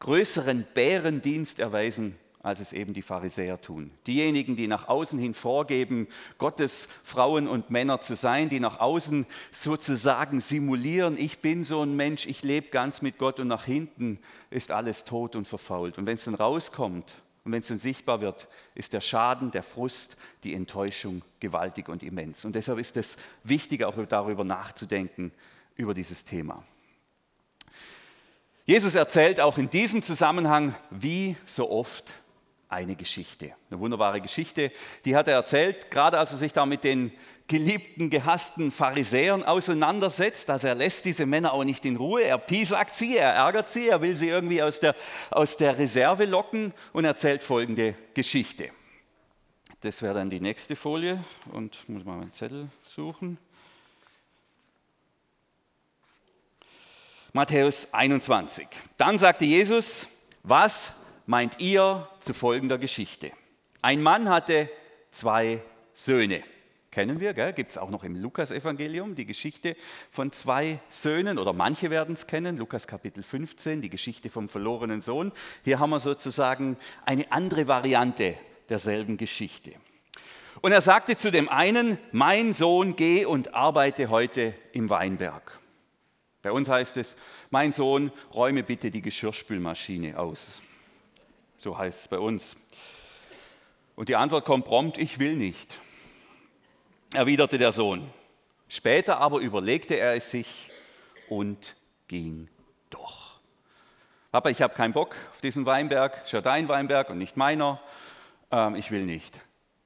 größeren 0.00 0.66
Bärendienst 0.74 1.58
erweisen, 1.58 2.16
als 2.40 2.60
es 2.60 2.72
eben 2.72 2.94
die 2.94 3.02
Pharisäer 3.02 3.60
tun. 3.60 3.90
Diejenigen, 4.06 4.56
die 4.56 4.68
nach 4.68 4.88
außen 4.88 5.18
hin 5.18 5.34
vorgeben, 5.34 6.06
Gottes 6.38 6.88
Frauen 7.02 7.48
und 7.48 7.70
Männer 7.70 8.00
zu 8.00 8.14
sein, 8.14 8.48
die 8.48 8.60
nach 8.60 8.80
außen 8.80 9.26
sozusagen 9.50 10.40
simulieren, 10.40 11.18
ich 11.18 11.40
bin 11.40 11.64
so 11.64 11.82
ein 11.82 11.96
Mensch, 11.96 12.26
ich 12.26 12.42
lebe 12.42 12.68
ganz 12.68 13.02
mit 13.02 13.18
Gott 13.18 13.40
und 13.40 13.48
nach 13.48 13.64
hinten 13.64 14.20
ist 14.50 14.70
alles 14.70 15.04
tot 15.04 15.34
und 15.34 15.48
verfault. 15.48 15.98
Und 15.98 16.06
wenn 16.06 16.14
es 16.14 16.24
dann 16.24 16.34
rauskommt, 16.34 17.16
und 17.48 17.52
wenn 17.52 17.60
es 17.60 17.68
dann 17.68 17.78
sichtbar 17.78 18.20
wird, 18.20 18.46
ist 18.74 18.92
der 18.92 19.00
Schaden, 19.00 19.50
der 19.50 19.62
Frust, 19.62 20.18
die 20.44 20.52
Enttäuschung 20.52 21.22
gewaltig 21.40 21.88
und 21.88 22.02
immens. 22.02 22.44
Und 22.44 22.54
deshalb 22.54 22.78
ist 22.78 22.98
es 22.98 23.16
wichtig, 23.42 23.84
auch 23.84 23.94
darüber 24.06 24.44
nachzudenken, 24.44 25.32
über 25.74 25.94
dieses 25.94 26.26
Thema. 26.26 26.62
Jesus 28.66 28.94
erzählt 28.96 29.40
auch 29.40 29.56
in 29.56 29.70
diesem 29.70 30.02
Zusammenhang, 30.02 30.74
wie 30.90 31.36
so 31.46 31.70
oft, 31.70 32.04
eine 32.68 32.96
Geschichte. 32.96 33.54
Eine 33.70 33.80
wunderbare 33.80 34.20
Geschichte, 34.20 34.72
die 35.04 35.16
hat 35.16 35.28
er 35.28 35.34
erzählt, 35.34 35.90
gerade 35.90 36.18
als 36.18 36.32
er 36.32 36.38
sich 36.38 36.52
da 36.52 36.66
mit 36.66 36.84
den 36.84 37.12
geliebten, 37.48 38.10
gehassten 38.10 38.70
Pharisäern 38.70 39.42
auseinandersetzt. 39.42 40.50
Also 40.50 40.68
er 40.68 40.74
lässt 40.74 41.06
diese 41.06 41.24
Männer 41.24 41.54
auch 41.54 41.64
nicht 41.64 41.84
in 41.84 41.96
Ruhe. 41.96 42.22
Er 42.22 42.38
piesackt 42.38 42.94
sie, 42.94 43.16
er 43.16 43.32
ärgert 43.32 43.70
sie, 43.70 43.88
er 43.88 44.02
will 44.02 44.14
sie 44.14 44.28
irgendwie 44.28 44.62
aus 44.62 44.80
der, 44.80 44.94
aus 45.30 45.56
der 45.56 45.78
Reserve 45.78 46.26
locken 46.26 46.74
und 46.92 47.06
erzählt 47.06 47.42
folgende 47.42 47.94
Geschichte. 48.12 48.70
Das 49.80 50.02
wäre 50.02 50.14
dann 50.14 50.28
die 50.28 50.40
nächste 50.40 50.76
Folie 50.76 51.24
und 51.52 51.88
muss 51.88 52.04
mal 52.04 52.16
meinen 52.16 52.32
Zettel 52.32 52.68
suchen. 52.84 53.38
Matthäus 57.32 57.92
21. 57.92 58.66
Dann 58.96 59.18
sagte 59.18 59.44
Jesus, 59.44 60.08
was 60.42 60.94
meint 61.28 61.60
ihr 61.60 62.08
zu 62.20 62.32
folgender 62.32 62.78
Geschichte? 62.78 63.30
Ein 63.82 64.02
Mann 64.02 64.30
hatte 64.30 64.70
zwei 65.10 65.62
Söhne. 65.92 66.42
Kennen 66.90 67.20
wir, 67.20 67.34
gibt 67.52 67.70
es 67.70 67.76
auch 67.76 67.90
noch 67.90 68.02
im 68.02 68.16
Lukas-Evangelium 68.16 69.14
die 69.14 69.26
Geschichte 69.26 69.76
von 70.10 70.32
zwei 70.32 70.80
Söhnen 70.88 71.38
oder 71.38 71.52
manche 71.52 71.90
werden 71.90 72.14
es 72.14 72.26
kennen, 72.26 72.56
Lukas 72.56 72.86
Kapitel 72.86 73.22
15, 73.22 73.82
die 73.82 73.90
Geschichte 73.90 74.30
vom 74.30 74.48
verlorenen 74.48 75.02
Sohn. 75.02 75.30
Hier 75.64 75.78
haben 75.78 75.90
wir 75.90 76.00
sozusagen 76.00 76.78
eine 77.04 77.30
andere 77.30 77.68
Variante 77.68 78.34
derselben 78.70 79.18
Geschichte. 79.18 79.74
Und 80.62 80.72
er 80.72 80.80
sagte 80.80 81.14
zu 81.14 81.30
dem 81.30 81.50
einen, 81.50 81.98
mein 82.10 82.54
Sohn, 82.54 82.96
geh 82.96 83.26
und 83.26 83.54
arbeite 83.54 84.08
heute 84.08 84.54
im 84.72 84.88
Weinberg. 84.88 85.58
Bei 86.40 86.52
uns 86.52 86.70
heißt 86.70 86.96
es, 86.96 87.16
mein 87.50 87.74
Sohn, 87.74 88.12
räume 88.32 88.62
bitte 88.62 88.90
die 88.90 89.02
Geschirrspülmaschine 89.02 90.18
aus. 90.18 90.62
So 91.58 91.76
heißt 91.76 92.00
es 92.00 92.08
bei 92.08 92.18
uns. 92.18 92.56
Und 93.96 94.08
die 94.08 94.16
Antwort 94.16 94.44
kommt 94.44 94.64
prompt, 94.64 94.98
ich 94.98 95.18
will 95.18 95.34
nicht 95.34 95.78
erwiderte 97.14 97.58
der 97.58 97.72
Sohn. 97.72 98.08
Später 98.68 99.18
aber 99.18 99.38
überlegte 99.38 99.94
er 99.94 100.14
es 100.14 100.30
sich 100.30 100.70
und 101.28 101.76
ging 102.06 102.48
doch. 102.90 103.40
Papa, 104.30 104.50
ich 104.50 104.60
habe 104.60 104.74
keinen 104.74 104.92
Bock 104.92 105.16
auf 105.32 105.40
diesen 105.40 105.64
Weinberg, 105.64 106.24
ist 106.24 106.32
ja 106.32 106.40
dein 106.40 106.68
Weinberg 106.68 107.10
und 107.10 107.18
nicht 107.18 107.36
meiner. 107.36 107.80
Ähm, 108.50 108.74
ich 108.74 108.90
will 108.90 109.04
nicht. 109.04 109.40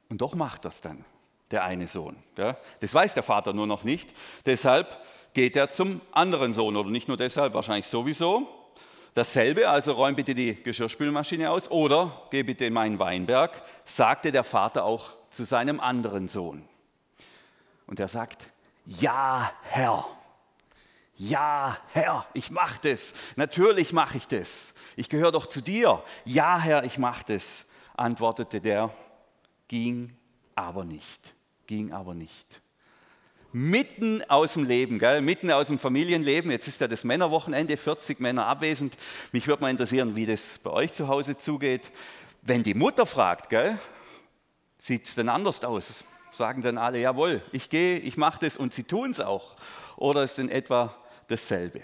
Und 0.08 0.20
doch 0.20 0.34
macht 0.34 0.64
das 0.64 0.80
dann 0.80 1.04
der 1.52 1.64
eine 1.64 1.86
Sohn. 1.86 2.16
Ja? 2.36 2.56
Das 2.80 2.92
weiß 2.92 3.14
der 3.14 3.22
Vater 3.22 3.52
nur 3.52 3.66
noch 3.66 3.84
nicht. 3.84 4.10
Deshalb 4.46 5.00
geht 5.34 5.54
er 5.54 5.70
zum 5.70 6.00
anderen 6.10 6.54
Sohn 6.54 6.76
oder 6.76 6.90
nicht 6.90 7.08
nur 7.08 7.16
deshalb, 7.16 7.54
wahrscheinlich 7.54 7.86
sowieso. 7.86 8.48
Dasselbe, 9.14 9.68
also 9.68 9.92
räum 9.92 10.16
bitte 10.16 10.34
die 10.34 10.54
Geschirrspülmaschine 10.54 11.50
aus 11.50 11.70
oder 11.70 12.26
geh 12.30 12.42
bitte 12.42 12.64
in 12.64 12.72
meinen 12.72 12.98
Weinberg, 12.98 13.62
sagte 13.84 14.32
der 14.32 14.44
Vater 14.44 14.84
auch 14.84 15.12
zu 15.30 15.44
seinem 15.44 15.80
anderen 15.80 16.28
Sohn. 16.28 16.66
Und 17.86 18.00
er 18.00 18.08
sagt, 18.08 18.50
ja, 18.86 19.52
Herr. 19.64 20.06
Ja, 21.16 21.76
Herr, 21.92 22.26
ich 22.32 22.50
mache 22.50 22.80
das. 22.88 23.14
Natürlich 23.36 23.92
mache 23.92 24.16
ich 24.16 24.26
das. 24.26 24.74
Ich 24.96 25.08
gehöre 25.08 25.30
doch 25.30 25.46
zu 25.46 25.60
dir. 25.60 26.02
Ja, 26.24 26.58
Herr, 26.58 26.84
ich 26.84 26.96
mache 26.98 27.34
das, 27.34 27.66
antwortete 27.94 28.60
der, 28.60 28.90
ging 29.68 30.16
aber 30.54 30.84
nicht. 30.84 31.34
ging 31.66 31.92
aber 31.92 32.14
nicht. 32.14 32.62
Mitten 33.54 34.22
aus 34.28 34.54
dem 34.54 34.64
Leben, 34.64 34.98
gell? 34.98 35.20
mitten 35.20 35.50
aus 35.50 35.66
dem 35.66 35.78
Familienleben. 35.78 36.50
Jetzt 36.50 36.68
ist 36.68 36.80
ja 36.80 36.88
das 36.88 37.04
Männerwochenende, 37.04 37.76
40 37.76 38.18
Männer 38.18 38.46
abwesend. 38.46 38.96
Mich 39.30 39.46
würde 39.46 39.60
mal 39.60 39.70
interessieren, 39.70 40.16
wie 40.16 40.24
das 40.24 40.58
bei 40.58 40.70
euch 40.70 40.92
zu 40.92 41.08
Hause 41.08 41.36
zugeht. 41.36 41.90
Wenn 42.40 42.62
die 42.62 42.72
Mutter 42.72 43.04
fragt, 43.04 43.54
sieht 44.78 45.06
es 45.06 45.14
dann 45.14 45.28
anders 45.28 45.62
aus? 45.64 46.02
Sagen 46.30 46.62
dann 46.62 46.78
alle, 46.78 46.98
jawohl, 46.98 47.42
ich 47.52 47.68
gehe, 47.68 47.98
ich 47.98 48.16
mache 48.16 48.40
das 48.40 48.56
und 48.56 48.72
sie 48.72 48.84
tun 48.84 49.10
es 49.10 49.20
auch. 49.20 49.56
Oder 49.96 50.24
ist 50.24 50.38
in 50.38 50.48
etwa 50.48 50.94
dasselbe? 51.28 51.82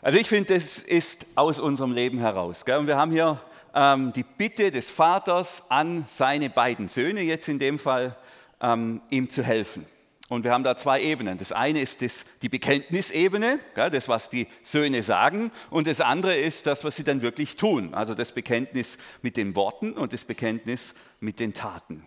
Also 0.00 0.18
ich 0.18 0.26
finde, 0.26 0.54
das 0.54 0.78
ist 0.78 1.26
aus 1.34 1.60
unserem 1.60 1.92
Leben 1.92 2.18
heraus. 2.18 2.64
Gell? 2.64 2.78
Und 2.78 2.86
wir 2.86 2.96
haben 2.96 3.12
hier 3.12 3.38
ähm, 3.74 4.14
die 4.14 4.22
Bitte 4.22 4.70
des 4.70 4.88
Vaters 4.88 5.70
an 5.70 6.06
seine 6.08 6.48
beiden 6.48 6.88
Söhne, 6.88 7.20
jetzt 7.20 7.48
in 7.48 7.58
dem 7.58 7.78
Fall, 7.78 8.16
ähm, 8.62 9.02
ihm 9.10 9.28
zu 9.28 9.42
helfen. 9.42 9.84
Und 10.28 10.44
wir 10.44 10.52
haben 10.52 10.64
da 10.64 10.76
zwei 10.76 11.02
Ebenen. 11.02 11.38
Das 11.38 11.52
eine 11.52 11.80
ist 11.80 12.02
das, 12.02 12.26
die 12.42 12.50
Bekenntnisebene, 12.50 13.60
das, 13.74 14.08
was 14.08 14.28
die 14.28 14.46
Söhne 14.62 15.02
sagen. 15.02 15.50
Und 15.70 15.86
das 15.86 16.02
andere 16.02 16.36
ist 16.36 16.66
das, 16.66 16.84
was 16.84 16.96
sie 16.96 17.04
dann 17.04 17.22
wirklich 17.22 17.56
tun. 17.56 17.94
Also 17.94 18.14
das 18.14 18.32
Bekenntnis 18.32 18.98
mit 19.22 19.38
den 19.38 19.56
Worten 19.56 19.92
und 19.92 20.12
das 20.12 20.26
Bekenntnis 20.26 20.94
mit 21.20 21.40
den 21.40 21.54
Taten. 21.54 22.06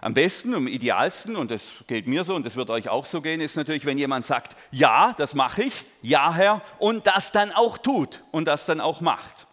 Am 0.00 0.14
besten, 0.14 0.54
am 0.54 0.66
idealsten, 0.66 1.36
und 1.36 1.50
das 1.50 1.68
geht 1.86 2.08
mir 2.08 2.24
so 2.24 2.34
und 2.34 2.44
das 2.44 2.56
wird 2.56 2.70
euch 2.70 2.88
auch 2.88 3.06
so 3.06 3.20
gehen, 3.20 3.40
ist 3.40 3.54
natürlich, 3.54 3.84
wenn 3.84 3.98
jemand 3.98 4.26
sagt, 4.26 4.56
ja, 4.72 5.14
das 5.16 5.34
mache 5.34 5.62
ich, 5.62 5.84
ja, 6.00 6.34
Herr, 6.34 6.62
und 6.80 7.06
das 7.06 7.30
dann 7.30 7.52
auch 7.52 7.78
tut 7.78 8.24
und 8.32 8.46
das 8.46 8.66
dann 8.66 8.80
auch 8.80 9.00
macht. 9.00 9.46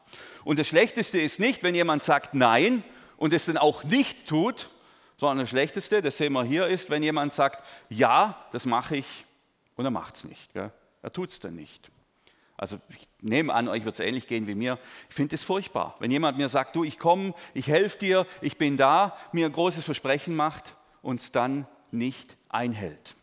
Und 0.44 0.58
das 0.58 0.68
Schlechteste 0.68 1.20
ist 1.20 1.40
nicht, 1.40 1.62
wenn 1.62 1.76
jemand 1.76 2.02
sagt 2.02 2.34
Nein 2.34 2.84
und 3.18 3.34
es 3.34 3.46
dann 3.46 3.58
auch 3.58 3.84
nicht 3.84 4.28
tut, 4.28 4.70
sondern 5.20 5.40
das 5.40 5.50
Schlechteste, 5.50 6.02
das 6.02 6.18
sehen 6.18 6.32
wir 6.32 6.46
hier, 6.46 6.68
ist, 6.68 6.90
wenn 6.90 7.04
jemand 7.04 7.34
sagt, 7.34 7.62
ja, 7.90 8.42
das 8.54 8.66
mache 8.66 8.96
ich 8.96 9.26
und 9.76 9.84
er 9.84 9.92
macht 9.92 10.16
es 10.16 10.24
nicht. 10.24 10.54
Gell? 10.54 10.72
Er 11.02 11.12
tut 11.12 11.30
es 11.30 11.42
dann 11.42 11.56
nicht. 11.56 11.92
Also 12.56 12.78
ich 12.90 13.08
nehme 13.20 13.54
an, 13.54 13.68
euch 13.68 13.84
wird 13.84 13.96
es 13.96 14.00
ähnlich 14.00 14.28
gehen 14.28 14.48
wie 14.48 14.56
mir. 14.56 14.80
Ich 15.10 15.16
finde 15.16 15.36
es 15.36 15.44
furchtbar, 15.44 15.96
wenn 16.00 16.10
jemand 16.10 16.38
mir 16.38 16.48
sagt, 16.48 16.74
du, 16.76 16.86
ich 16.86 17.00
komme, 17.00 17.34
ich 17.54 17.68
helfe 17.68 18.00
dir, 18.00 18.26
ich 18.40 18.58
bin 18.58 18.78
da, 18.78 19.18
mir 19.34 19.48
ein 19.48 19.52
großes 19.52 19.84
Versprechen 19.84 20.38
macht 20.38 20.76
und 21.02 21.20
es 21.20 21.34
dann 21.34 21.68
nicht 21.92 22.38
einhält. 22.48 23.16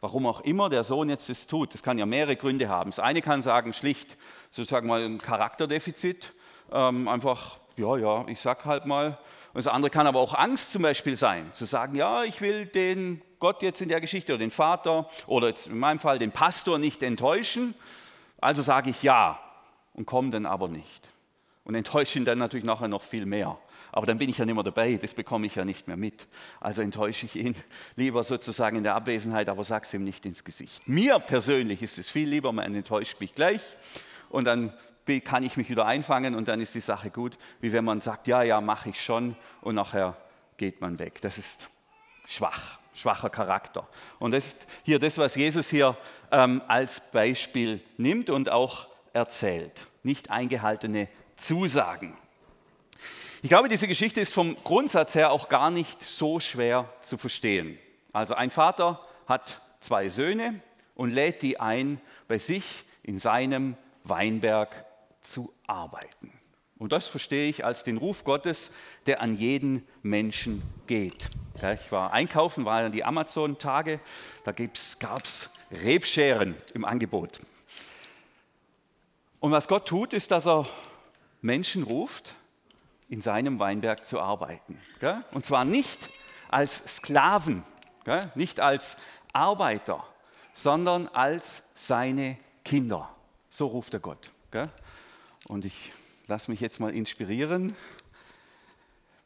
Warum 0.00 0.26
auch 0.26 0.40
immer 0.40 0.68
der 0.68 0.82
Sohn 0.82 1.08
jetzt 1.08 1.28
das 1.28 1.46
tut, 1.46 1.72
das 1.72 1.84
kann 1.84 1.98
ja 1.98 2.06
mehrere 2.06 2.34
Gründe 2.34 2.68
haben. 2.68 2.90
Das 2.90 2.98
eine 2.98 3.22
kann 3.22 3.42
sagen, 3.42 3.72
schlicht 3.72 4.16
sozusagen 4.50 4.88
mal 4.88 5.04
ein 5.04 5.18
Charakterdefizit, 5.18 6.32
ähm, 6.72 7.06
einfach, 7.06 7.58
ja, 7.76 7.96
ja, 7.96 8.24
ich 8.26 8.40
sag 8.40 8.64
halt 8.64 8.86
mal. 8.86 9.18
Und 9.56 9.64
das 9.64 9.72
andere 9.72 9.88
kann 9.88 10.06
aber 10.06 10.20
auch 10.20 10.34
Angst 10.34 10.72
zum 10.72 10.82
Beispiel 10.82 11.16
sein, 11.16 11.50
zu 11.54 11.64
sagen, 11.64 11.94
ja, 11.94 12.24
ich 12.24 12.42
will 12.42 12.66
den 12.66 13.22
Gott 13.38 13.62
jetzt 13.62 13.80
in 13.80 13.88
der 13.88 14.02
Geschichte 14.02 14.32
oder 14.34 14.40
den 14.40 14.50
Vater 14.50 15.08
oder 15.26 15.48
jetzt 15.48 15.68
in 15.68 15.78
meinem 15.78 15.98
Fall 15.98 16.18
den 16.18 16.30
Pastor 16.30 16.78
nicht 16.78 17.02
enttäuschen 17.02 17.74
also 18.40 18.62
sage 18.62 18.90
ich 18.90 19.02
ja 19.02 19.40
und 19.94 20.06
komme 20.06 20.30
dann 20.30 20.46
aber 20.46 20.68
nicht. 20.68 21.08
Und 21.64 21.74
enttäusche 21.74 22.18
ihn 22.18 22.24
dann 22.24 22.38
natürlich 22.38 22.64
nachher 22.64 22.88
noch 22.88 23.02
viel 23.02 23.26
mehr. 23.26 23.58
Aber 23.92 24.06
dann 24.06 24.18
bin 24.18 24.28
ich 24.28 24.38
ja 24.38 24.44
nicht 24.44 24.54
mehr 24.54 24.62
dabei, 24.62 24.98
das 24.98 25.14
bekomme 25.14 25.46
ich 25.46 25.54
ja 25.54 25.64
nicht 25.64 25.88
mehr 25.88 25.96
mit. 25.96 26.28
Also 26.60 26.82
enttäusche 26.82 27.26
ich 27.26 27.36
ihn 27.36 27.56
lieber 27.96 28.22
sozusagen 28.22 28.76
in 28.76 28.82
der 28.82 28.94
Abwesenheit, 28.94 29.48
aber 29.48 29.64
sage 29.64 29.84
es 29.84 29.94
ihm 29.94 30.04
nicht 30.04 30.26
ins 30.26 30.44
Gesicht. 30.44 30.86
Mir 30.86 31.18
persönlich 31.18 31.82
ist 31.82 31.98
es 31.98 32.10
viel 32.10 32.28
lieber, 32.28 32.52
man 32.52 32.74
enttäuscht 32.74 33.20
mich 33.20 33.34
gleich 33.34 33.62
und 34.28 34.44
dann 34.44 34.72
kann 35.20 35.42
ich 35.42 35.56
mich 35.56 35.70
wieder 35.70 35.86
einfangen 35.86 36.34
und 36.34 36.48
dann 36.48 36.60
ist 36.60 36.74
die 36.74 36.80
Sache 36.80 37.10
gut, 37.10 37.38
wie 37.60 37.72
wenn 37.72 37.84
man 37.84 38.00
sagt, 38.00 38.26
ja, 38.26 38.42
ja, 38.42 38.60
mache 38.60 38.90
ich 38.90 39.02
schon 39.02 39.36
und 39.60 39.74
nachher 39.74 40.16
geht 40.56 40.80
man 40.80 40.98
weg. 40.98 41.20
Das 41.22 41.38
ist 41.38 41.68
schwach 42.26 42.78
schwacher 42.96 43.30
Charakter. 43.30 43.86
Und 44.18 44.32
das 44.32 44.46
ist 44.46 44.66
hier 44.82 44.98
das, 44.98 45.18
was 45.18 45.34
Jesus 45.34 45.68
hier 45.68 45.96
ähm, 46.30 46.62
als 46.66 47.00
Beispiel 47.12 47.80
nimmt 47.96 48.30
und 48.30 48.48
auch 48.48 48.88
erzählt. 49.12 49.86
Nicht 50.02 50.30
eingehaltene 50.30 51.08
Zusagen. 51.36 52.16
Ich 53.42 53.50
glaube, 53.50 53.68
diese 53.68 53.86
Geschichte 53.86 54.20
ist 54.20 54.32
vom 54.32 54.56
Grundsatz 54.64 55.14
her 55.14 55.30
auch 55.30 55.48
gar 55.48 55.70
nicht 55.70 56.02
so 56.02 56.40
schwer 56.40 56.88
zu 57.02 57.18
verstehen. 57.18 57.78
Also 58.12 58.34
ein 58.34 58.50
Vater 58.50 59.00
hat 59.26 59.60
zwei 59.80 60.08
Söhne 60.08 60.60
und 60.94 61.10
lädt 61.10 61.42
die 61.42 61.60
ein, 61.60 62.00
bei 62.28 62.38
sich 62.38 62.84
in 63.02 63.18
seinem 63.18 63.76
Weinberg 64.04 64.85
zu 65.26 65.52
arbeiten. 65.66 66.32
Und 66.78 66.92
das 66.92 67.08
verstehe 67.08 67.48
ich 67.48 67.64
als 67.64 67.84
den 67.84 67.96
Ruf 67.96 68.24
Gottes, 68.24 68.70
der 69.06 69.22
an 69.22 69.34
jeden 69.34 69.86
Menschen 70.02 70.62
geht. 70.86 71.26
Ich 71.80 71.90
war 71.90 72.12
einkaufen, 72.12 72.66
war 72.66 72.84
in 72.84 72.92
die 72.92 73.02
Amazon-Tage, 73.02 73.98
da 74.44 74.52
gab 74.52 75.24
es 75.24 75.50
Rebscheren 75.70 76.54
im 76.74 76.84
Angebot. 76.84 77.40
Und 79.40 79.52
was 79.52 79.68
Gott 79.68 79.88
tut, 79.88 80.12
ist, 80.12 80.30
dass 80.30 80.46
er 80.46 80.66
Menschen 81.40 81.82
ruft, 81.82 82.34
in 83.08 83.22
seinem 83.22 83.58
Weinberg 83.58 84.04
zu 84.04 84.20
arbeiten. 84.20 84.78
Und 85.32 85.46
zwar 85.46 85.64
nicht 85.64 86.10
als 86.48 86.96
Sklaven, 86.96 87.62
nicht 88.34 88.60
als 88.60 88.96
Arbeiter, 89.32 90.04
sondern 90.52 91.08
als 91.08 91.62
seine 91.74 92.36
Kinder. 92.64 93.08
So 93.48 93.68
ruft 93.68 93.94
er 93.94 94.00
Gott. 94.00 94.30
Und 95.48 95.64
ich 95.64 95.92
lass 96.26 96.48
mich 96.48 96.60
jetzt 96.60 96.80
mal 96.80 96.94
inspirieren. 96.94 97.76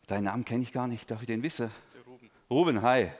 Deinen 0.07 0.25
Namen 0.25 0.45
kenne 0.45 0.63
ich 0.63 0.73
gar 0.73 0.87
nicht, 0.87 1.11
darf 1.11 1.23
ich 1.23 1.27
den 1.27 1.43
wissen? 1.43 1.71
Ruben. 2.07 2.31
Ruben, 2.51 2.83
hi. 2.83 3.11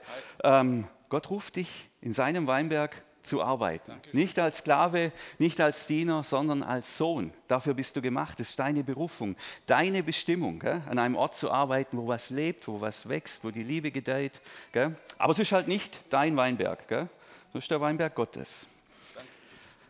hi. 0.43 0.59
Ähm, 0.59 0.87
Gott 1.09 1.29
ruft 1.29 1.55
dich 1.55 1.89
in 2.01 2.13
seinem 2.13 2.47
Weinberg 2.47 3.01
zu 3.23 3.41
arbeiten. 3.41 3.91
Dankeschön. 3.91 4.19
Nicht 4.19 4.39
als 4.39 4.59
Sklave, 4.59 5.11
nicht 5.37 5.61
als 5.61 5.87
Diener, 5.87 6.23
sondern 6.23 6.63
als 6.63 6.97
Sohn. 6.97 7.33
Dafür 7.47 7.73
bist 7.73 7.95
du 7.95 8.01
gemacht. 8.01 8.39
Das 8.39 8.51
ist 8.51 8.59
deine 8.59 8.83
Berufung, 8.83 9.35
deine 9.65 10.03
Bestimmung, 10.03 10.59
gell? 10.59 10.81
an 10.89 10.99
einem 10.99 11.15
Ort 11.15 11.35
zu 11.35 11.51
arbeiten, 11.51 11.97
wo 11.97 12.07
was 12.07 12.29
lebt, 12.29 12.67
wo 12.67 12.81
was 12.81 13.09
wächst, 13.09 13.43
wo 13.43 13.51
die 13.51 13.63
Liebe 13.63 13.91
gedeiht. 13.91 14.41
Gell? 14.71 14.95
Aber 15.17 15.33
es 15.33 15.39
ist 15.39 15.51
halt 15.51 15.67
nicht 15.67 16.01
dein 16.09 16.35
Weinberg. 16.35 16.87
Gell? 16.87 17.09
Das 17.53 17.63
ist 17.63 17.71
der 17.71 17.81
Weinberg 17.81 18.15
Gottes. 18.15 18.67
Danke. 19.13 19.29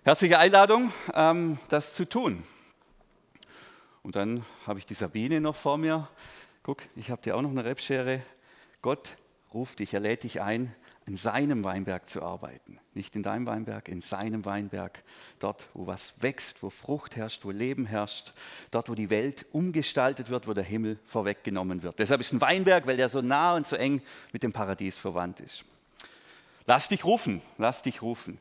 Herzliche 0.03 0.39
Einladung, 0.39 0.91
ähm, 1.13 1.57
das 1.69 1.93
zu 1.93 2.07
tun. 2.07 2.43
Und 4.03 4.15
dann 4.15 4.43
habe 4.65 4.79
ich 4.79 4.85
die 4.85 4.93
Sabine 4.93 5.41
noch 5.41 5.55
vor 5.55 5.77
mir. 5.77 6.07
Guck, 6.63 6.81
ich 6.95 7.11
habe 7.11 7.21
dir 7.21 7.35
auch 7.35 7.41
noch 7.41 7.51
eine 7.51 7.65
Rebschere. 7.65 8.21
Gott 8.81 9.17
ruft 9.53 9.79
dich, 9.79 9.93
er 9.93 9.99
lädt 9.99 10.23
dich 10.23 10.41
ein, 10.41 10.73
in 11.05 11.17
seinem 11.17 11.63
Weinberg 11.63 12.09
zu 12.09 12.21
arbeiten. 12.21 12.79
Nicht 12.93 13.15
in 13.15 13.23
deinem 13.23 13.45
Weinberg, 13.47 13.89
in 13.89 14.01
seinem 14.01 14.45
Weinberg. 14.45 15.03
Dort, 15.39 15.67
wo 15.73 15.87
was 15.87 16.21
wächst, 16.21 16.61
wo 16.63 16.69
Frucht 16.69 17.15
herrscht, 17.15 17.43
wo 17.43 17.51
Leben 17.51 17.85
herrscht. 17.85 18.33
Dort, 18.69 18.89
wo 18.89 18.95
die 18.95 19.09
Welt 19.09 19.45
umgestaltet 19.51 20.29
wird, 20.29 20.47
wo 20.47 20.53
der 20.53 20.63
Himmel 20.63 20.99
vorweggenommen 21.05 21.83
wird. 21.83 21.99
Deshalb 21.99 22.21
ist 22.21 22.33
ein 22.33 22.41
Weinberg, 22.41 22.87
weil 22.87 22.97
der 22.97 23.09
so 23.09 23.21
nah 23.21 23.55
und 23.55 23.67
so 23.67 23.75
eng 23.75 24.01
mit 24.31 24.43
dem 24.43 24.53
Paradies 24.53 24.97
verwandt 24.97 25.39
ist. 25.39 25.65
Lass 26.67 26.89
dich 26.89 27.03
rufen, 27.03 27.41
lass 27.57 27.81
dich 27.81 28.01
rufen. 28.01 28.37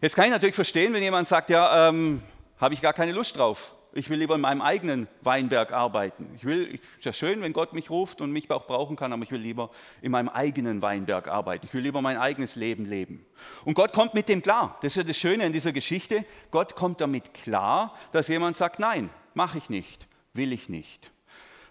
Jetzt 0.00 0.14
kann 0.14 0.26
ich 0.26 0.30
natürlich 0.30 0.54
verstehen, 0.54 0.92
wenn 0.92 1.02
jemand 1.02 1.28
sagt, 1.28 1.50
ja, 1.50 1.88
ähm, 1.88 2.22
habe 2.58 2.74
ich 2.74 2.82
gar 2.82 2.92
keine 2.92 3.12
Lust 3.12 3.36
drauf. 3.36 3.74
Ich 3.96 4.10
will 4.10 4.18
lieber 4.18 4.34
in 4.34 4.40
meinem 4.40 4.60
eigenen 4.60 5.06
Weinberg 5.22 5.72
arbeiten. 5.72 6.28
Ich 6.36 6.44
will, 6.44 6.80
ist 6.98 7.04
ja 7.04 7.12
schön, 7.12 7.40
wenn 7.42 7.52
Gott 7.52 7.72
mich 7.72 7.90
ruft 7.90 8.20
und 8.20 8.32
mich 8.32 8.50
auch 8.50 8.66
brauchen 8.66 8.96
kann, 8.96 9.12
aber 9.12 9.22
ich 9.22 9.30
will 9.30 9.40
lieber 9.40 9.70
in 10.02 10.10
meinem 10.10 10.28
eigenen 10.28 10.82
Weinberg 10.82 11.28
arbeiten. 11.28 11.66
Ich 11.66 11.74
will 11.74 11.82
lieber 11.82 12.02
mein 12.02 12.16
eigenes 12.16 12.56
Leben 12.56 12.86
leben. 12.86 13.24
Und 13.64 13.74
Gott 13.74 13.92
kommt 13.92 14.14
mit 14.14 14.28
dem 14.28 14.42
klar. 14.42 14.78
Das 14.82 14.92
ist 14.92 14.96
ja 14.96 15.02
das 15.04 15.16
Schöne 15.16 15.46
in 15.46 15.52
dieser 15.52 15.72
Geschichte. 15.72 16.24
Gott 16.50 16.74
kommt 16.74 17.00
damit 17.00 17.34
klar, 17.34 17.94
dass 18.10 18.28
jemand 18.28 18.56
sagt, 18.56 18.80
nein, 18.80 19.10
mache 19.34 19.58
ich 19.58 19.70
nicht, 19.70 20.08
will 20.32 20.52
ich 20.52 20.68
nicht. 20.68 21.12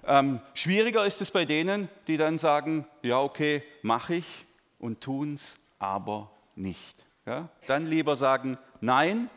Ähm, 0.05 0.39
schwieriger 0.53 1.05
ist 1.05 1.21
es 1.21 1.31
bei 1.31 1.45
denen, 1.45 1.89
die 2.07 2.17
dann 2.17 2.37
sagen, 2.37 2.85
ja, 3.01 3.19
okay, 3.19 3.63
mache 3.81 4.15
ich 4.15 4.45
und 4.79 5.01
tun 5.01 5.33
es 5.35 5.59
aber 5.79 6.31
nicht. 6.55 6.95
Ja? 7.25 7.49
Dann 7.67 7.87
lieber 7.87 8.15
sagen, 8.15 8.57
nein 8.81 9.29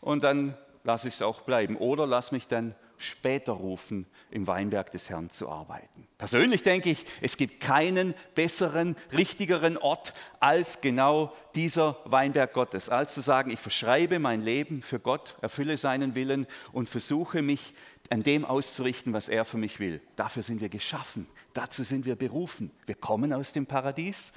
und 0.00 0.24
dann 0.24 0.56
lasse 0.84 1.08
ich 1.08 1.14
es 1.14 1.22
auch 1.22 1.42
bleiben. 1.42 1.76
Oder 1.76 2.06
lass 2.06 2.32
mich 2.32 2.48
dann 2.48 2.74
später 3.02 3.52
rufen, 3.52 4.06
im 4.30 4.46
Weinberg 4.46 4.90
des 4.92 5.10
Herrn 5.10 5.28
zu 5.30 5.48
arbeiten. 5.48 6.06
Persönlich 6.18 6.62
denke 6.62 6.90
ich, 6.90 7.04
es 7.20 7.36
gibt 7.36 7.60
keinen 7.60 8.14
besseren, 8.34 8.96
richtigeren 9.12 9.76
Ort 9.76 10.14
als 10.40 10.80
genau 10.80 11.34
dieser 11.54 11.98
Weinberg 12.04 12.52
Gottes, 12.52 12.88
als 12.88 13.14
zu 13.14 13.20
sagen, 13.20 13.50
ich 13.50 13.58
verschreibe 13.58 14.18
mein 14.18 14.40
Leben 14.40 14.82
für 14.82 15.00
Gott, 15.00 15.36
erfülle 15.40 15.76
seinen 15.76 16.14
Willen 16.14 16.46
und 16.72 16.88
versuche 16.88 17.42
mich 17.42 17.74
an 18.10 18.22
dem 18.22 18.44
auszurichten, 18.44 19.12
was 19.12 19.28
er 19.28 19.44
für 19.44 19.58
mich 19.58 19.80
will. 19.80 20.00
Dafür 20.16 20.42
sind 20.42 20.60
wir 20.60 20.68
geschaffen, 20.68 21.26
dazu 21.54 21.82
sind 21.82 22.06
wir 22.06 22.16
berufen. 22.16 22.70
Wir 22.86 22.94
kommen 22.94 23.32
aus 23.32 23.52
dem 23.52 23.66
Paradies, 23.66 24.32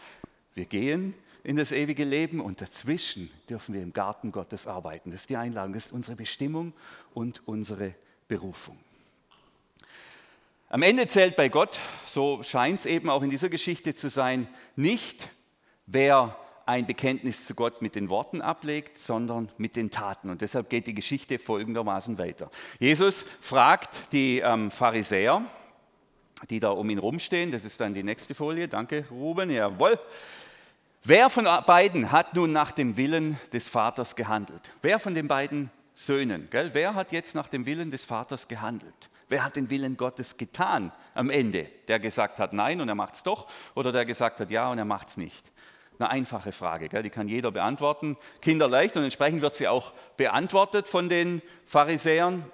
wir 0.55 0.65
gehen 0.65 1.13
in 1.45 1.55
das 1.57 1.71
ewige 1.71 2.03
Leben 2.03 2.41
und 2.41 2.59
dazwischen 2.59 3.29
dürfen 3.47 3.75
wir 3.75 3.83
im 3.83 3.93
Garten 3.93 4.31
Gottes 4.31 4.65
arbeiten. 4.65 5.11
Das 5.11 5.21
ist 5.21 5.29
die 5.29 5.37
Einladung, 5.37 5.73
das 5.73 5.87
ist 5.87 5.91
unsere 5.93 6.17
Bestimmung 6.17 6.73
und 7.13 7.47
unsere 7.47 7.93
Berufung. 8.27 8.79
Am 10.69 10.81
Ende 10.81 11.07
zählt 11.07 11.35
bei 11.35 11.49
Gott, 11.49 11.79
so 12.07 12.41
scheint 12.41 12.79
es 12.79 12.85
eben 12.87 13.11
auch 13.11 13.21
in 13.21 13.29
dieser 13.29 13.49
Geschichte 13.49 13.93
zu 13.93 14.09
sein, 14.09 14.47
nicht, 14.75 15.29
wer 15.85 16.35
ein 16.65 16.87
Bekenntnis 16.87 17.45
zu 17.45 17.53
Gott 17.53 17.79
mit 17.79 17.93
den 17.93 18.09
Worten 18.09 18.41
ablegt, 18.41 18.97
sondern 18.97 19.51
mit 19.59 19.75
den 19.75 19.91
Taten. 19.91 20.31
Und 20.31 20.41
deshalb 20.41 20.71
geht 20.71 20.87
die 20.87 20.95
Geschichte 20.95 21.37
folgendermaßen 21.37 22.17
weiter. 22.17 22.49
Jesus 22.79 23.23
fragt 23.39 24.11
die 24.11 24.39
ähm, 24.39 24.71
Pharisäer, 24.71 25.45
die 26.49 26.59
da 26.59 26.71
um 26.71 26.89
ihn 26.89 26.97
rumstehen, 26.97 27.51
das 27.51 27.65
ist 27.65 27.79
dann 27.79 27.93
die 27.93 28.01
nächste 28.01 28.33
Folie, 28.33 28.67
danke 28.67 29.05
Ruben, 29.11 29.51
jawohl. 29.51 29.99
Wer 31.07 31.29
von 31.29 31.47
beiden 31.67 32.11
hat 32.11 32.33
nun 32.33 32.51
nach 32.51 32.71
dem 32.71 32.97
Willen 32.97 33.39
des 33.53 33.69
Vaters 33.69 34.15
gehandelt? 34.15 34.71
Wer 34.81 34.97
von 34.97 35.13
den 35.13 35.27
beiden 35.27 35.69
Söhnen, 35.93 36.47
gell? 36.49 36.71
wer 36.73 36.95
hat 36.95 37.11
jetzt 37.11 37.35
nach 37.35 37.47
dem 37.47 37.67
Willen 37.67 37.91
des 37.91 38.05
Vaters 38.05 38.47
gehandelt? 38.47 39.11
Wer 39.29 39.43
hat 39.43 39.55
den 39.55 39.69
Willen 39.69 39.97
Gottes 39.97 40.35
getan 40.35 40.91
am 41.13 41.29
Ende? 41.29 41.69
Der 41.87 41.99
gesagt 41.99 42.39
hat 42.39 42.53
Nein 42.53 42.81
und 42.81 42.89
er 42.89 42.95
macht 42.95 43.13
es 43.13 43.21
doch 43.21 43.45
oder 43.75 43.91
der 43.91 44.03
gesagt 44.05 44.39
hat 44.39 44.49
Ja 44.49 44.71
und 44.71 44.79
er 44.79 44.85
macht 44.85 45.09
es 45.09 45.17
nicht? 45.17 45.51
Eine 45.99 46.09
einfache 46.09 46.51
Frage, 46.51 46.89
gell? 46.89 47.03
die 47.03 47.11
kann 47.11 47.27
jeder 47.27 47.51
beantworten, 47.51 48.17
kinderleicht 48.41 48.97
und 48.97 49.03
entsprechend 49.03 49.43
wird 49.43 49.53
sie 49.53 49.67
auch 49.67 49.93
beantwortet 50.17 50.87
von 50.87 51.07
den 51.07 51.43
Pharisäern. 51.67 52.51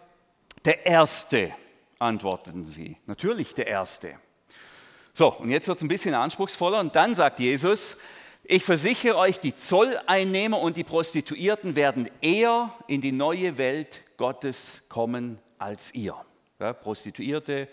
Der 0.66 0.86
Erste, 0.86 1.54
antworteten 2.00 2.66
sie. 2.66 2.98
Natürlich 3.06 3.56
der 3.56 3.68
Erste. 3.68 4.16
So, 5.14 5.32
und 5.36 5.52
jetzt 5.52 5.70
wird 5.70 5.78
es 5.78 5.84
ein 5.84 5.88
bisschen 5.88 6.16
anspruchsvoller 6.16 6.82
und 6.82 6.98
dann 6.98 7.16
sagt 7.16 7.40
Jesus, 7.40 7.96
ich 8.44 8.64
versichere 8.64 9.18
euch, 9.18 9.40
die 9.40 9.56
Zolleinnehmer 9.56 10.60
und 10.60 10.78
die 10.78 10.84
Prostituierten 10.84 11.76
werden 11.76 12.10
eher 12.22 12.74
in 12.88 13.02
die 13.02 13.12
neue 13.12 13.58
Welt 13.58 14.02
Gottes 14.18 14.84
kommen 14.90 15.40
als 15.58 15.94
ihr. 15.94 16.16
Ja, 16.60 16.74
Prostituierte, 16.74 17.68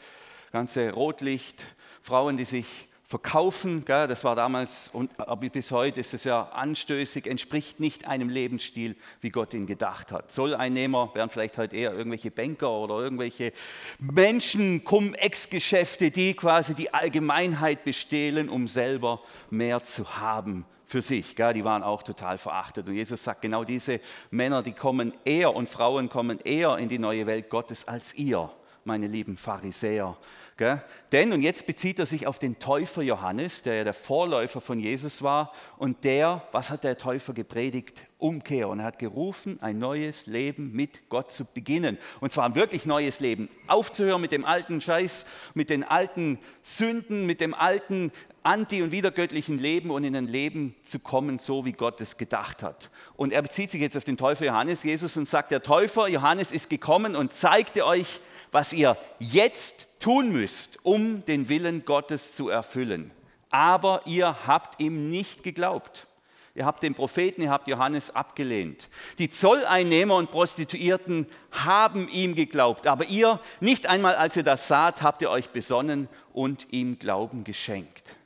ganze 0.53 0.93
Rotlicht, 0.93 1.63
Frauen, 2.01 2.37
die 2.37 2.45
sich 2.45 2.89
verkaufen. 3.09 3.87
Gell? 3.87 4.07
Das 4.07 4.23
war 4.23 4.37
damals 4.37 4.89
und 4.93 5.13
bis 5.41 5.71
heute 5.71 5.99
ist 5.99 6.13
es 6.13 6.25
ja 6.25 6.43
anstößig, 6.51 7.27
entspricht 7.27 7.81
nicht 7.81 8.07
einem 8.07 8.29
Lebensstil, 8.29 8.97
wie 9.23 9.31
Gott 9.31 9.55
ihn 9.55 9.67
gedacht 9.67 10.13
hat. 10.13 10.31
Zolleinnehmer 10.31 11.11
wären 11.15 11.31
vielleicht 11.31 11.57
heute 11.57 11.75
eher 11.75 11.95
irgendwelche 11.95 12.31
Banker 12.31 12.71
oder 12.71 12.97
irgendwelche 12.99 13.53
Menschen, 13.99 14.85
Cum-Ex-Geschäfte, 14.85 16.11
die 16.11 16.35
quasi 16.35 16.75
die 16.75 16.93
Allgemeinheit 16.93 17.83
bestehlen, 17.83 18.51
um 18.51 18.69
selber 18.69 19.23
mehr 19.49 19.83
zu 19.83 20.19
haben 20.19 20.67
für 20.85 21.01
sich. 21.01 21.35
Gell? 21.35 21.55
Die 21.55 21.65
waren 21.65 21.83
auch 21.83 22.03
total 22.03 22.37
verachtet. 22.37 22.89
Und 22.89 22.95
Jesus 22.95 23.25
sagt, 23.25 23.41
genau 23.41 23.65
diese 23.65 24.01
Männer, 24.31 24.63
die 24.63 24.73
kommen 24.73 25.15
eher 25.25 25.57
und 25.57 25.71
Frauen 25.71 26.11
kommen 26.11 26.41
eher 26.41 26.77
in 26.77 26.91
die 26.91 26.99
neue 26.99 27.27
Welt 27.27 27.49
Gottes 27.49 27.89
als 27.89 28.13
ihr, 28.13 28.51
meine 28.85 29.07
lieben 29.07 29.39
Pharisäer 29.39 30.19
Gell? 30.59 30.83
Denn, 31.13 31.33
und 31.33 31.43
jetzt 31.43 31.67
bezieht 31.67 32.01
er 32.01 32.07
sich 32.07 32.27
auf 32.27 32.41
den 32.41 32.59
Täufer 32.59 33.01
Johannes, 33.01 33.63
der 33.63 33.77
ja 33.77 33.85
der 33.85 33.95
Vorläufer 33.95 34.61
von 34.61 34.81
Jesus 34.81 35.23
war, 35.23 35.53
und 35.79 36.03
der, 36.03 36.43
was 36.51 36.71
hat 36.71 36.83
der 36.83 36.99
Täufer 36.99 37.33
gepredigt? 37.33 38.05
Umkehr. 38.19 38.69
Und 38.69 38.81
er 38.81 38.87
hat 38.87 38.99
gerufen, 38.99 39.59
ein 39.63 39.79
neues 39.79 40.27
Leben 40.27 40.73
mit 40.73 41.09
Gott 41.09 41.31
zu 41.31 41.45
beginnen. 41.45 41.97
Und 42.19 42.33
zwar 42.33 42.45
ein 42.45 42.57
wirklich 42.57 42.87
neues 42.87 43.21
Leben. 43.21 43.49
Aufzuhören 43.69 44.21
mit 44.21 44.33
dem 44.33 44.45
alten 44.45 44.81
Scheiß, 44.81 45.27
mit 45.55 45.71
den 45.71 45.85
alten 45.85 46.41
Sünden, 46.61 47.25
mit 47.27 47.41
dem 47.41 47.55
alten 47.55 48.11
anti- 48.49 48.83
und 48.83 48.93
wiedergöttlichen 48.93 49.59
Leben 49.59 49.91
und 49.91 50.05
in 50.05 50.17
ein 50.17 50.27
Leben 50.27 50.75
zu 50.83 50.99
kommen, 50.99 51.39
so 51.39 51.67
wie 51.67 51.73
Gott 51.73 52.01
es 52.01 52.17
gedacht 52.17 52.63
hat. 52.63 52.91
Und 53.15 53.33
er 53.33 53.43
bezieht 53.43 53.71
sich 53.71 53.81
jetzt 53.81 53.97
auf 53.97 54.05
den 54.05 54.17
Täufer 54.17 54.47
Johannes, 54.47 54.83
Jesus, 54.83 55.19
und 55.19 55.29
sagt, 55.29 55.51
der 55.51 55.63
Täufer 55.63 56.09
Johannes 56.09 56.51
ist 56.51 56.71
gekommen 56.71 57.15
und 57.15 57.35
zeigte 57.35 57.85
euch, 57.85 58.21
was 58.51 58.73
ihr 58.73 58.97
jetzt 59.19 60.01
tun 60.01 60.33
müsst, 60.33 60.79
um 60.83 61.25
den 61.27 61.51
Willen 61.51 61.85
Gottes 61.85 62.33
zu 62.33 62.49
erfüllen. 62.49 63.11
Aber 63.51 64.01
ihr 64.07 64.47
habt 64.47 64.81
ihm 64.81 65.11
nicht 65.11 65.43
geglaubt. 65.43 66.07
Ihr 66.55 66.65
habt 66.65 66.83
den 66.83 66.95
Propheten, 66.95 67.43
ihr 67.43 67.51
habt 67.51 67.69
Johannes 67.69 68.11
abgelehnt. 68.17 68.89
Die 69.19 69.29
Zolleinnehmer 69.29 70.17
und 70.17 70.31
Prostituierten 70.31 71.27
haben 71.53 72.09
ihm 72.09 72.35
geglaubt, 72.35 72.87
aber 72.87 73.05
ihr, 73.05 73.41
nicht 73.61 73.87
einmal 73.87 74.17
als 74.17 74.37
ihr 74.37 74.43
das 74.43 74.69
saht, 74.69 75.03
habt 75.03 75.21
ihr 75.23 75.31
euch 75.31 75.51
besonnen 75.51 76.09
und 76.33 76.73
ihm 76.73 76.99
Glauben 76.99 77.45
geschenkt. 77.45 78.17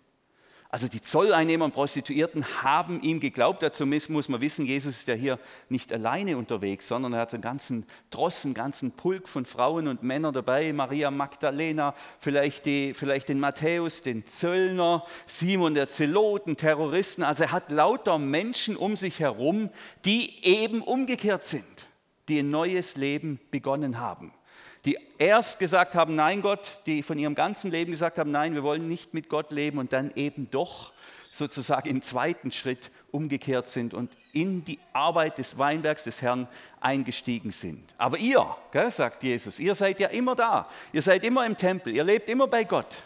Also 0.73 0.89
die 0.89 1.03
Zolleinnehmer 1.03 1.67
und 1.67 1.75
Prostituierten 1.75 2.63
haben 2.63 3.03
ihm 3.03 3.21
geglaubt. 3.21 3.63
Dazu 3.63 3.85
muss 3.85 4.31
man 4.31 4.41
wissen, 4.41 4.65
Jesus 4.65 5.01
ist 5.01 5.07
ja 5.07 5.13
hier 5.13 5.39
nicht 5.69 5.93
alleine 5.93 6.39
unterwegs, 6.39 6.89
sondern 6.89 7.13
er 7.13 7.21
hat 7.21 7.35
einen 7.35 7.43
ganzen 7.43 7.85
Drossen, 8.09 8.49
einen 8.49 8.55
ganzen 8.55 8.93
Pulk 8.93 9.29
von 9.29 9.45
Frauen 9.45 9.87
und 9.87 10.03
Männern 10.03 10.33
dabei. 10.33 10.73
Maria 10.73 11.11
Magdalena, 11.11 11.95
vielleicht, 12.19 12.65
die, 12.65 12.95
vielleicht 12.95 13.29
den 13.29 13.39
Matthäus, 13.39 14.01
den 14.01 14.25
Zöllner, 14.25 15.05
Simon 15.27 15.75
der 15.75 15.91
Zeloten, 15.91 16.57
Terroristen. 16.57 17.23
Also 17.23 17.43
er 17.43 17.53
hat 17.53 17.71
lauter 17.71 18.19
Menschen 18.19 18.75
um 18.75 18.97
sich 18.97 19.21
herum, 19.21 19.69
die 20.07 20.43
eben 20.43 20.81
umgekehrt 20.81 21.45
sind, 21.45 21.87
die 22.29 22.39
ein 22.39 22.51
neues 22.51 22.97
Leben 22.97 23.41
begonnen 23.51 23.99
haben 23.99 24.33
die 24.85 24.99
erst 25.19 25.59
gesagt 25.59 25.95
haben, 25.95 26.17
nein 26.17 26.43
Gott, 26.43 26.81
die 26.87 27.03
von 27.03 27.19
ihrem 27.19 27.35
ganzen 27.35 27.71
Leben 27.71 27.93
gesagt 27.93 28.19
haben, 28.19 28.31
nein, 28.31 28.55
wir 28.55 28.63
wollen 28.63 28.89
nicht 28.89 29.15
mit 29.15 29.29
Gott 29.29 29.53
leben 29.53 29.79
und 29.79 29.93
dann 29.93 30.13
eben 30.17 30.51
doch 30.51 30.93
sozusagen 31.31 31.89
im 31.89 32.03
zweiten 32.03 32.53
Schritt 32.53 32.91
umgekehrt 33.11 33.69
sind 33.71 33.95
und 33.95 34.15
in 34.33 34.65
die 34.65 34.79
Arbeit 34.93 35.39
des 35.39 35.57
Weinbergs 35.57 36.05
des 36.05 36.21
Herrn 36.21 36.47
eingestiegen 36.81 37.53
sind. 37.53 37.95
Aber 37.97 38.19
ihr, 38.19 38.45
gell, 38.71 38.91
sagt 38.91 39.23
Jesus, 39.23 39.59
ihr 39.59 39.75
seid 39.75 39.99
ja 40.01 40.09
immer 40.09 40.35
da, 40.35 40.69
ihr 40.93 41.03
seid 41.03 41.25
immer 41.25 41.47
im 41.47 41.57
Tempel, 41.57 41.95
ihr 41.95 42.05
lebt 42.05 42.29
immer 42.29 42.49
bei 42.49 42.65
Gott, 42.65 42.99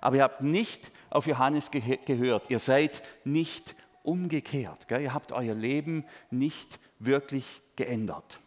aber 0.00 0.16
ihr 0.16 0.22
habt 0.22 0.42
nicht 0.42 0.90
auf 1.08 1.26
Johannes 1.26 1.70
ge 1.70 1.98
gehört, 2.04 2.44
ihr 2.50 2.58
seid 2.58 3.02
nicht 3.24 3.74
umgekehrt, 4.02 4.86
gell, 4.88 5.00
ihr 5.00 5.14
habt 5.14 5.32
euer 5.32 5.54
Leben 5.54 6.04
nicht 6.30 6.78
wirklich 6.98 7.62
geändert. 7.76 8.40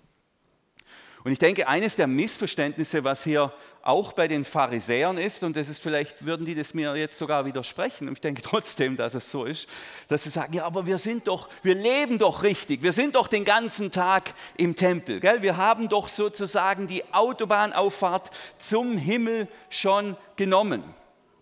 Und 1.27 1.33
ich 1.33 1.39
denke, 1.39 1.67
eines 1.67 1.97
der 1.97 2.07
Missverständnisse, 2.07 3.03
was 3.03 3.25
hier 3.25 3.51
auch 3.81 4.13
bei 4.13 4.29
den 4.29 4.45
Pharisäern 4.45 5.17
ist, 5.17 5.43
und 5.43 5.57
das 5.57 5.67
ist 5.67 5.83
vielleicht, 5.83 6.25
würden 6.25 6.45
die 6.45 6.55
das 6.55 6.73
mir 6.73 6.95
jetzt 6.95 7.17
sogar 7.19 7.45
widersprechen, 7.45 8.07
und 8.07 8.13
ich 8.13 8.21
denke 8.21 8.41
trotzdem, 8.41 8.95
dass 8.95 9.13
es 9.13 9.29
so 9.29 9.43
ist, 9.43 9.67
dass 10.07 10.23
sie 10.23 10.29
sagen, 10.29 10.53
ja, 10.53 10.63
aber 10.63 10.85
wir 10.85 10.97
sind 10.97 11.27
doch, 11.27 11.49
wir 11.63 11.75
leben 11.75 12.17
doch 12.17 12.43
richtig, 12.43 12.81
wir 12.81 12.93
sind 12.93 13.15
doch 13.15 13.27
den 13.27 13.43
ganzen 13.43 13.91
Tag 13.91 14.35
im 14.55 14.77
Tempel, 14.77 15.19
gell? 15.19 15.41
wir 15.41 15.57
haben 15.57 15.89
doch 15.89 16.07
sozusagen 16.07 16.87
die 16.87 17.03
Autobahnauffahrt 17.13 18.31
zum 18.57 18.97
Himmel 18.97 19.49
schon 19.69 20.15
genommen. 20.37 20.81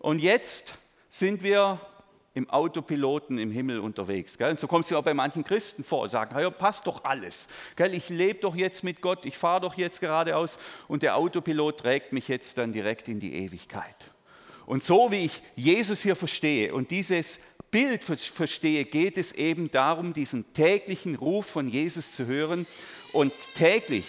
Und 0.00 0.18
jetzt 0.18 0.74
sind 1.10 1.44
wir 1.44 1.80
im 2.36 2.50
Autopiloten 2.50 3.38
im 3.38 3.50
Himmel 3.50 3.80
unterwegs. 3.80 4.36
Gell? 4.36 4.50
Und 4.50 4.60
so 4.60 4.66
kommt 4.66 4.84
es 4.84 4.90
ja 4.90 4.98
auch 4.98 5.02
bei 5.02 5.14
manchen 5.14 5.42
Christen 5.42 5.82
vor, 5.82 6.10
sagen, 6.10 6.38
ja, 6.38 6.50
passt 6.50 6.86
doch 6.86 7.02
alles. 7.02 7.48
Gell? 7.76 7.94
Ich 7.94 8.10
lebe 8.10 8.40
doch 8.40 8.54
jetzt 8.54 8.84
mit 8.84 9.00
Gott, 9.00 9.24
ich 9.24 9.38
fahre 9.38 9.62
doch 9.62 9.74
jetzt 9.74 10.02
geradeaus 10.02 10.58
und 10.86 11.02
der 11.02 11.16
Autopilot 11.16 11.80
trägt 11.80 12.12
mich 12.12 12.28
jetzt 12.28 12.58
dann 12.58 12.74
direkt 12.74 13.08
in 13.08 13.20
die 13.20 13.32
Ewigkeit. 13.32 14.10
Und 14.66 14.84
so 14.84 15.10
wie 15.10 15.24
ich 15.24 15.40
Jesus 15.54 16.02
hier 16.02 16.14
verstehe 16.14 16.74
und 16.74 16.90
dieses 16.90 17.40
Bild 17.70 18.04
verstehe, 18.04 18.84
geht 18.84 19.16
es 19.16 19.32
eben 19.32 19.70
darum, 19.70 20.12
diesen 20.12 20.52
täglichen 20.52 21.14
Ruf 21.14 21.46
von 21.46 21.68
Jesus 21.68 22.12
zu 22.12 22.26
hören 22.26 22.66
und 23.14 23.32
täglich, 23.54 24.04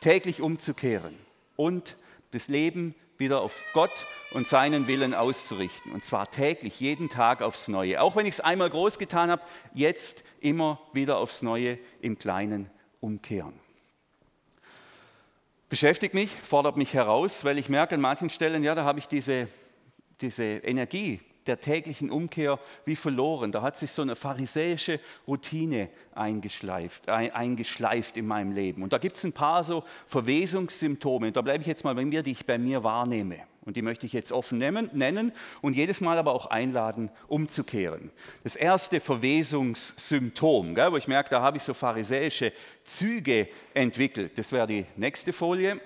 täglich 0.00 0.40
umzukehren 0.40 1.14
und 1.54 1.96
das 2.32 2.48
Leben 2.48 2.96
wieder 3.22 3.40
auf 3.40 3.58
Gott 3.72 4.06
und 4.32 4.46
seinen 4.46 4.88
Willen 4.88 5.14
auszurichten. 5.14 5.92
Und 5.92 6.04
zwar 6.04 6.30
täglich, 6.30 6.80
jeden 6.80 7.08
Tag 7.08 7.40
aufs 7.40 7.68
Neue. 7.68 8.02
Auch 8.02 8.16
wenn 8.16 8.26
ich 8.26 8.34
es 8.34 8.40
einmal 8.40 8.68
groß 8.68 8.98
getan 8.98 9.30
habe, 9.30 9.42
jetzt 9.72 10.24
immer 10.40 10.80
wieder 10.92 11.18
aufs 11.18 11.40
Neue 11.40 11.78
im 12.00 12.18
Kleinen 12.18 12.68
umkehren. 13.00 13.54
Beschäftigt 15.68 16.12
mich, 16.12 16.30
fordert 16.42 16.76
mich 16.76 16.92
heraus, 16.92 17.44
weil 17.46 17.56
ich 17.56 17.70
merke 17.70 17.94
an 17.94 18.00
manchen 18.02 18.28
Stellen, 18.28 18.62
ja, 18.62 18.74
da 18.74 18.84
habe 18.84 18.98
ich 18.98 19.06
diese, 19.08 19.48
diese 20.20 20.42
Energie, 20.44 21.20
der 21.46 21.60
täglichen 21.60 22.10
Umkehr 22.10 22.58
wie 22.84 22.96
verloren. 22.96 23.52
Da 23.52 23.62
hat 23.62 23.78
sich 23.78 23.90
so 23.90 24.02
eine 24.02 24.16
pharisäische 24.16 25.00
Routine 25.26 25.88
eingeschleift, 26.14 27.08
eingeschleift 27.08 28.16
in 28.16 28.26
meinem 28.26 28.52
Leben. 28.52 28.82
Und 28.82 28.92
da 28.92 28.98
gibt 28.98 29.16
es 29.16 29.24
ein 29.24 29.32
paar 29.32 29.64
so 29.64 29.84
Verwesungssymptome. 30.06 31.32
Da 31.32 31.42
bleibe 31.42 31.62
ich 31.62 31.66
jetzt 31.66 31.84
mal 31.84 31.94
bei 31.94 32.04
mir, 32.04 32.22
die 32.22 32.32
ich 32.32 32.46
bei 32.46 32.58
mir 32.58 32.84
wahrnehme. 32.84 33.40
Und 33.64 33.76
die 33.76 33.82
möchte 33.82 34.06
ich 34.06 34.12
jetzt 34.12 34.32
offen 34.32 34.58
nennen 34.58 35.32
und 35.60 35.76
jedes 35.76 36.00
Mal 36.00 36.18
aber 36.18 36.32
auch 36.32 36.46
einladen, 36.46 37.12
umzukehren. 37.28 38.10
Das 38.42 38.56
erste 38.56 38.98
Verwesungssymptom, 38.98 40.74
wo 40.74 40.96
ich 40.96 41.06
merke, 41.06 41.30
da 41.30 41.42
habe 41.42 41.58
ich 41.58 41.62
so 41.62 41.72
pharisäische 41.72 42.52
Züge 42.82 43.48
entwickelt. 43.72 44.36
Das 44.36 44.50
wäre 44.50 44.66
die 44.66 44.84
nächste 44.96 45.32
Folie. 45.32 45.80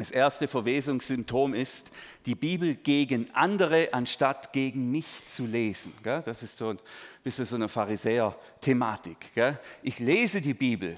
Das 0.00 0.10
erste 0.10 0.48
Verwesungssymptom 0.48 1.52
ist, 1.52 1.92
die 2.24 2.34
Bibel 2.34 2.74
gegen 2.74 3.28
andere 3.34 3.92
anstatt 3.92 4.50
gegen 4.50 4.90
mich 4.90 5.04
zu 5.26 5.44
lesen. 5.44 5.92
Das 6.02 6.42
ist 6.42 6.56
so 6.56 6.70
ein 6.70 6.78
bisschen 7.22 7.44
so 7.44 7.56
eine 7.56 7.68
Pharisäer-Thematik. 7.68 9.18
Ich 9.82 9.98
lese 9.98 10.40
die 10.40 10.54
Bibel, 10.54 10.96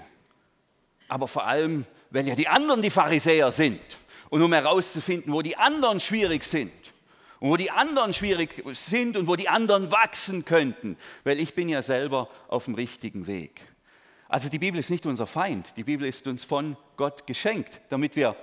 aber 1.08 1.26
vor 1.26 1.44
allem, 1.44 1.84
weil 2.12 2.28
ja 2.28 2.36
die 2.36 2.46
anderen 2.46 2.80
die 2.80 2.90
Pharisäer 2.90 3.50
sind 3.50 3.80
und 4.30 4.40
um 4.40 4.52
herauszufinden, 4.52 5.32
wo 5.32 5.42
die 5.42 5.56
anderen 5.56 5.98
schwierig 5.98 6.44
sind 6.44 6.70
und 7.40 7.50
wo 7.50 7.56
die 7.56 7.72
anderen 7.72 8.14
schwierig 8.14 8.62
sind 8.74 9.16
und 9.16 9.26
wo 9.26 9.34
die 9.34 9.48
anderen 9.48 9.90
wachsen 9.90 10.44
könnten, 10.44 10.96
weil 11.24 11.40
ich 11.40 11.56
bin 11.56 11.68
ja 11.68 11.82
selber 11.82 12.30
auf 12.46 12.66
dem 12.66 12.76
richtigen 12.76 13.26
Weg. 13.26 13.62
Also 14.28 14.48
die 14.48 14.60
Bibel 14.60 14.78
ist 14.78 14.90
nicht 14.90 15.06
unser 15.06 15.26
Feind, 15.26 15.76
die 15.76 15.82
Bibel 15.82 16.06
ist 16.06 16.28
uns 16.28 16.44
von 16.44 16.76
Gott 16.96 17.26
geschenkt, 17.26 17.80
damit 17.88 18.14
wir 18.14 18.36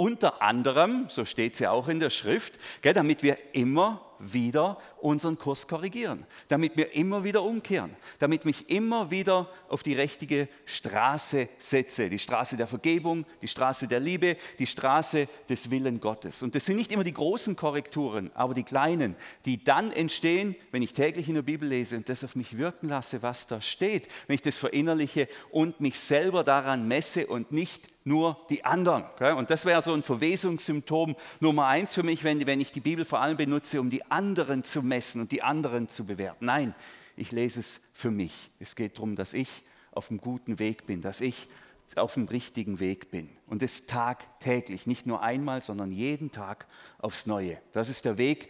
unter 0.00 0.40
anderem, 0.40 1.10
so 1.10 1.26
steht 1.26 1.56
sie 1.56 1.66
auch 1.66 1.86
in 1.86 2.00
der 2.00 2.08
Schrift, 2.08 2.58
gell, 2.80 2.94
damit 2.94 3.22
wir 3.22 3.36
immer 3.52 4.00
wieder 4.18 4.78
unseren 5.00 5.38
Kurs 5.38 5.68
korrigieren, 5.68 6.24
damit 6.48 6.76
wir 6.76 6.94
immer 6.94 7.22
wieder 7.22 7.42
umkehren, 7.42 7.94
damit 8.18 8.46
mich 8.46 8.70
immer 8.70 9.10
wieder 9.10 9.50
auf 9.68 9.82
die 9.82 9.94
richtige 9.94 10.48
Straße 10.64 11.50
setze, 11.58 12.08
die 12.08 12.18
Straße 12.18 12.56
der 12.56 12.66
Vergebung, 12.66 13.26
die 13.42 13.48
Straße 13.48 13.88
der 13.88 14.00
Liebe, 14.00 14.36
die 14.58 14.66
Straße 14.66 15.28
des 15.48 15.70
Willen 15.70 16.00
Gottes. 16.00 16.42
Und 16.42 16.54
das 16.54 16.64
sind 16.64 16.76
nicht 16.76 16.92
immer 16.92 17.04
die 17.04 17.14
großen 17.14 17.54
Korrekturen, 17.56 18.30
aber 18.34 18.54
die 18.54 18.62
kleinen, 18.62 19.16
die 19.44 19.62
dann 19.62 19.92
entstehen, 19.92 20.56
wenn 20.70 20.82
ich 20.82 20.94
täglich 20.94 21.28
in 21.28 21.34
der 21.34 21.42
Bibel 21.42 21.68
lese 21.68 21.96
und 21.96 22.08
das 22.08 22.24
auf 22.24 22.36
mich 22.36 22.56
wirken 22.56 22.88
lasse, 22.88 23.22
was 23.22 23.46
da 23.46 23.60
steht, 23.60 24.08
wenn 24.26 24.34
ich 24.34 24.42
das 24.42 24.56
verinnerliche 24.56 25.28
und 25.50 25.80
mich 25.80 25.98
selber 25.98 26.42
daran 26.42 26.88
messe 26.88 27.26
und 27.26 27.52
nicht 27.52 27.88
nur 28.04 28.46
die 28.48 28.64
anderen. 28.64 29.04
Und 29.36 29.50
das 29.50 29.64
wäre 29.64 29.82
so 29.82 29.92
ein 29.92 30.02
Verwesungssymptom 30.02 31.16
Nummer 31.40 31.66
eins 31.66 31.94
für 31.94 32.02
mich, 32.02 32.24
wenn, 32.24 32.60
ich 32.60 32.72
die 32.72 32.80
Bibel 32.80 33.04
vor 33.04 33.20
allem 33.20 33.36
benutze, 33.36 33.80
um 33.80 33.90
die 33.90 34.10
anderen 34.10 34.64
zu 34.64 34.82
messen 34.82 35.20
und 35.20 35.32
die 35.32 35.42
anderen 35.42 35.88
zu 35.88 36.04
bewerten. 36.04 36.46
Nein, 36.46 36.74
ich 37.16 37.32
lese 37.32 37.60
es 37.60 37.80
für 37.92 38.10
mich. 38.10 38.50
Es 38.58 38.76
geht 38.76 38.96
darum, 38.96 39.16
dass 39.16 39.34
ich 39.34 39.62
auf 39.92 40.10
einem 40.10 40.20
guten 40.20 40.58
Weg 40.58 40.86
bin, 40.86 41.02
dass 41.02 41.20
ich 41.20 41.48
auf 41.96 42.14
dem 42.14 42.26
richtigen 42.26 42.78
Weg 42.78 43.10
bin. 43.10 43.28
Und 43.46 43.62
das 43.62 43.86
tagtäglich, 43.86 44.86
nicht 44.86 45.06
nur 45.06 45.22
einmal, 45.22 45.60
sondern 45.60 45.90
jeden 45.90 46.30
Tag 46.30 46.66
aufs 46.98 47.26
Neue. 47.26 47.60
Das 47.72 47.88
ist 47.88 48.04
der 48.04 48.16
Weg, 48.16 48.48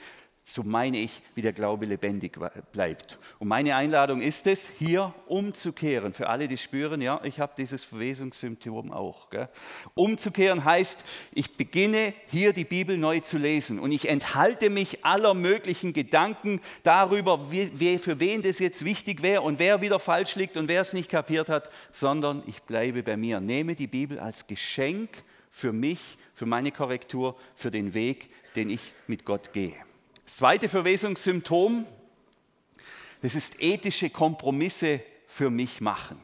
so 0.52 0.64
meine 0.64 0.98
ich, 0.98 1.22
wie 1.34 1.42
der 1.42 1.52
Glaube 1.52 1.86
lebendig 1.86 2.36
bleibt. 2.72 3.18
Und 3.38 3.48
meine 3.48 3.76
Einladung 3.76 4.20
ist 4.20 4.46
es, 4.48 4.68
hier 4.68 5.14
umzukehren. 5.26 6.12
Für 6.12 6.28
alle, 6.28 6.48
die 6.48 6.56
spüren, 6.56 7.00
ja, 7.00 7.20
ich 7.22 7.38
habe 7.38 7.52
dieses 7.56 7.84
Verwesungssymptom 7.84 8.90
auch. 8.90 9.30
Gell? 9.30 9.48
Umzukehren 9.94 10.64
heißt, 10.64 11.04
ich 11.32 11.56
beginne 11.56 12.12
hier 12.28 12.52
die 12.52 12.64
Bibel 12.64 12.96
neu 12.96 13.20
zu 13.20 13.38
lesen 13.38 13.78
und 13.78 13.92
ich 13.92 14.08
enthalte 14.08 14.70
mich 14.70 15.04
aller 15.04 15.34
möglichen 15.34 15.92
Gedanken 15.92 16.60
darüber, 16.82 17.52
wie, 17.52 17.70
wie, 17.78 17.98
für 17.98 18.18
wen 18.18 18.42
das 18.42 18.58
jetzt 18.58 18.84
wichtig 18.84 19.22
wäre 19.22 19.42
und 19.42 19.60
wer 19.60 19.80
wieder 19.80 20.00
falsch 20.00 20.34
liegt 20.34 20.56
und 20.56 20.66
wer 20.66 20.80
es 20.80 20.92
nicht 20.92 21.10
kapiert 21.10 21.48
hat, 21.48 21.70
sondern 21.92 22.42
ich 22.46 22.62
bleibe 22.62 23.04
bei 23.04 23.16
mir. 23.16 23.40
Nehme 23.40 23.76
die 23.76 23.86
Bibel 23.86 24.18
als 24.18 24.48
Geschenk 24.48 25.10
für 25.52 25.72
mich, 25.72 26.18
für 26.34 26.46
meine 26.46 26.72
Korrektur, 26.72 27.36
für 27.54 27.70
den 27.70 27.94
Weg, 27.94 28.30
den 28.56 28.68
ich 28.70 28.92
mit 29.06 29.24
Gott 29.24 29.52
gehe. 29.52 29.74
Das 30.30 30.36
zweite 30.36 30.68
Verwesungssymptom, 30.68 31.84
das 33.20 33.34
ist 33.34 33.60
ethische 33.60 34.10
Kompromisse 34.10 35.00
für 35.26 35.50
mich 35.50 35.80
machen. 35.80 36.20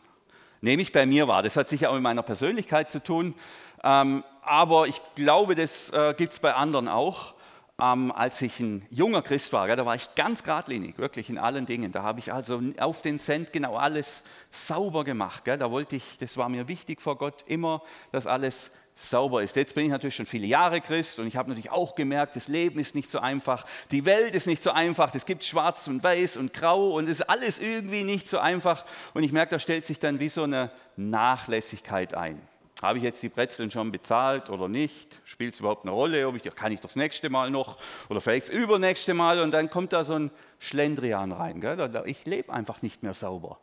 Nehme 0.61 0.83
ich 0.83 0.93
bei 0.93 1.07
mir 1.07 1.27
wahr. 1.27 1.43
Das 1.43 1.57
hat 1.57 1.69
sicher 1.69 1.91
auch 1.91 1.95
mit 1.95 2.05
meiner 2.05 2.23
Persönlichkeit 2.23 2.89
zu 2.89 3.03
tun, 3.03 3.35
ähm, 3.83 4.23
aber 4.43 4.87
ich 4.87 5.01
glaube, 5.17 5.57
das 5.57 5.91
äh, 5.91 6.15
gibt 6.17 6.35
es 6.35 6.39
bei 6.39 6.55
anderen 6.55 6.87
auch. 6.87 7.35
Ähm, 7.83 8.13
als 8.13 8.41
ich 8.43 8.61
ein 8.61 8.87
junger 8.91 9.23
Christ 9.23 9.53
war, 9.53 9.67
da 9.75 9.85
war 9.85 9.97
ich 9.97 10.15
ganz 10.15 10.45
geradlinig, 10.45 10.99
wirklich 10.99 11.29
in 11.29 11.37
allen 11.37 11.67
Dingen. 11.67 11.91
Da 11.91 12.05
habe 12.05 12.21
ich 12.21 12.33
also 12.33 12.63
auf 12.79 13.03
den 13.03 13.19
Cent 13.19 13.53
genau 13.53 13.75
alles 13.75 14.23
sauber 14.53 15.03
gemacht. 15.03 15.43
Da 15.49 15.69
wollte 15.73 15.97
ich, 15.97 16.17
das 16.19 16.37
war 16.37 16.49
mir 16.49 16.69
wichtig 16.69 17.03
vor 17.03 17.19
Gott, 17.19 17.43
immer, 17.49 17.83
dass 18.13 18.29
alles 18.29 18.71
sauber 18.97 19.43
ist. 19.43 19.55
Jetzt 19.55 19.75
bin 19.75 19.85
ich 19.85 19.91
natürlich 19.91 20.17
schon 20.17 20.27
viele 20.27 20.47
Jahre 20.47 20.81
Christ 20.81 21.19
und 21.19 21.27
ich 21.27 21.37
habe 21.37 21.51
natürlich 21.51 21.71
auch 21.71 21.95
gemerkt, 21.95 22.35
das 22.35 22.49
Leben 22.49 22.81
ist 22.81 22.95
nicht 22.95 23.11
so 23.11 23.19
einfach, 23.19 23.67
die 23.91 24.07
Welt 24.07 24.35
ist 24.35 24.47
nicht 24.47 24.63
so 24.63 24.71
einfach, 24.71 25.15
es 25.15 25.27
gibt 25.27 25.45
schwarz 25.45 25.87
und 25.87 26.03
weiß 26.03 26.39
und 26.39 26.55
grau 26.55 26.95
und 26.97 27.05
es 27.05 27.21
ist 27.21 27.29
alles 27.29 27.59
irgendwie 27.59 28.05
nicht 28.05 28.27
so 28.27 28.39
einfach 28.39 28.87
und 29.13 29.23
ich 29.23 29.33
merke, 29.33 29.51
da 29.51 29.59
stellt 29.59 29.85
sich 29.85 29.99
dann 29.99 30.19
wie 30.19 30.31
so 30.31 30.45
eine 30.45 30.71
Nachlässigkeit 30.97 32.15
ein. 32.15 32.41
Habe 32.83 32.99
ich 32.99 33.05
jetzt 33.05 33.23
die 33.23 33.29
Brezeln 33.29 33.71
schon 33.71 33.93
bezahlt 33.93 34.51
oder 34.51 34.69
nicht? 34.69 35.21
Spielt 35.25 35.55
es 35.55 35.61
überhaupt 35.61 35.85
eine 35.85 35.93
Rolle? 35.93 36.27
Ob 36.29 36.37
ich, 36.37 36.43
kann 36.55 36.73
ich 36.73 36.81
das 36.81 36.95
nächste 36.95 37.31
Mal 37.31 37.51
noch 37.51 37.79
oder 38.11 38.21
vielleicht 38.21 38.49
das 38.49 38.55
übernächste 38.55 39.15
Mal? 39.15 39.41
Und 39.41 39.53
dann 39.53 39.71
kommt 39.71 39.95
da 39.95 40.05
so 40.05 40.15
ein 40.15 40.31
Schlendrian 40.59 41.33
rein. 41.33 41.63
Gell? 41.63 42.03
Ich 42.05 42.27
lebe 42.27 42.53
einfach 42.53 42.83
nicht 42.83 43.03
mehr 43.03 43.15
sauber. 43.15 43.59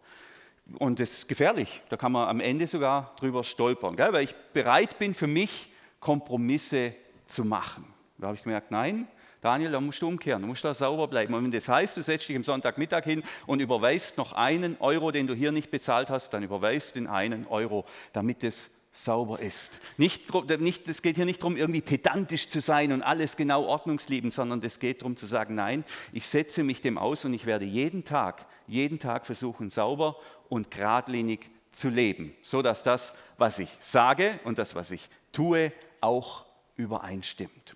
Und 0.79 0.99
das 0.99 1.11
ist 1.13 1.27
gefährlich. 1.27 1.81
Da 1.89 1.97
kann 1.97 2.11
man 2.11 2.27
am 2.27 2.39
Ende 2.39 2.67
sogar 2.67 3.13
drüber 3.19 3.43
stolpern, 3.43 3.95
gell? 3.95 4.13
weil 4.13 4.23
ich 4.23 4.35
bereit 4.53 4.97
bin, 4.97 5.13
für 5.13 5.27
mich 5.27 5.69
Kompromisse 5.99 6.95
zu 7.25 7.43
machen. 7.43 7.85
Da 8.17 8.27
habe 8.27 8.37
ich 8.37 8.43
gemerkt, 8.43 8.71
nein, 8.71 9.07
Daniel, 9.41 9.71
da 9.71 9.81
musst 9.81 10.01
du 10.01 10.07
umkehren, 10.07 10.41
du 10.41 10.47
musst 10.47 10.63
da 10.63 10.73
sauber 10.73 11.09
bleiben. 11.09 11.33
Und 11.33 11.43
wenn 11.43 11.51
das 11.51 11.67
heißt, 11.67 11.97
du 11.97 12.01
setzt 12.01 12.29
dich 12.29 12.35
am 12.37 12.45
Sonntagmittag 12.45 13.03
hin 13.03 13.23
und 13.45 13.59
überweist 13.59 14.17
noch 14.17 14.31
einen 14.31 14.77
Euro, 14.79 15.11
den 15.11 15.27
du 15.27 15.33
hier 15.33 15.51
nicht 15.51 15.69
bezahlt 15.69 16.09
hast, 16.09 16.29
dann 16.29 16.43
überweist 16.43 16.95
den 16.95 17.07
einen 17.07 17.45
Euro, 17.47 17.83
damit 18.13 18.43
es 18.45 18.71
sauber 18.93 19.39
ist. 19.39 19.79
Nicht, 19.97 20.31
nicht, 20.61 20.87
es 20.87 21.01
geht 21.01 21.15
hier 21.17 21.25
nicht 21.25 21.41
darum, 21.41 21.57
irgendwie 21.57 21.81
pedantisch 21.81 22.47
zu 22.47 22.61
sein 22.61 22.91
und 22.91 23.01
alles 23.01 23.35
genau 23.35 23.63
ordnungsliebend, 23.65 24.31
sondern 24.33 24.61
es 24.63 24.79
geht 24.79 25.01
darum 25.01 25.17
zu 25.17 25.25
sagen, 25.25 25.55
nein, 25.55 25.83
ich 26.13 26.27
setze 26.27 26.63
mich 26.63 26.79
dem 26.79 26.97
aus 26.97 27.25
und 27.25 27.33
ich 27.33 27.45
werde 27.45 27.65
jeden 27.65 28.05
Tag, 28.05 28.45
jeden 28.67 28.99
Tag 28.99 29.25
versuchen, 29.25 29.69
sauber 29.71 30.15
und 30.49 30.71
geradlinig 30.71 31.49
zu 31.71 31.89
leben, 31.89 32.33
so 32.43 32.61
dass 32.61 32.83
das, 32.83 33.13
was 33.37 33.59
ich 33.59 33.69
sage 33.79 34.39
und 34.43 34.57
das, 34.57 34.75
was 34.75 34.91
ich 34.91 35.09
tue, 35.31 35.71
auch 36.01 36.45
übereinstimmt. 36.75 37.75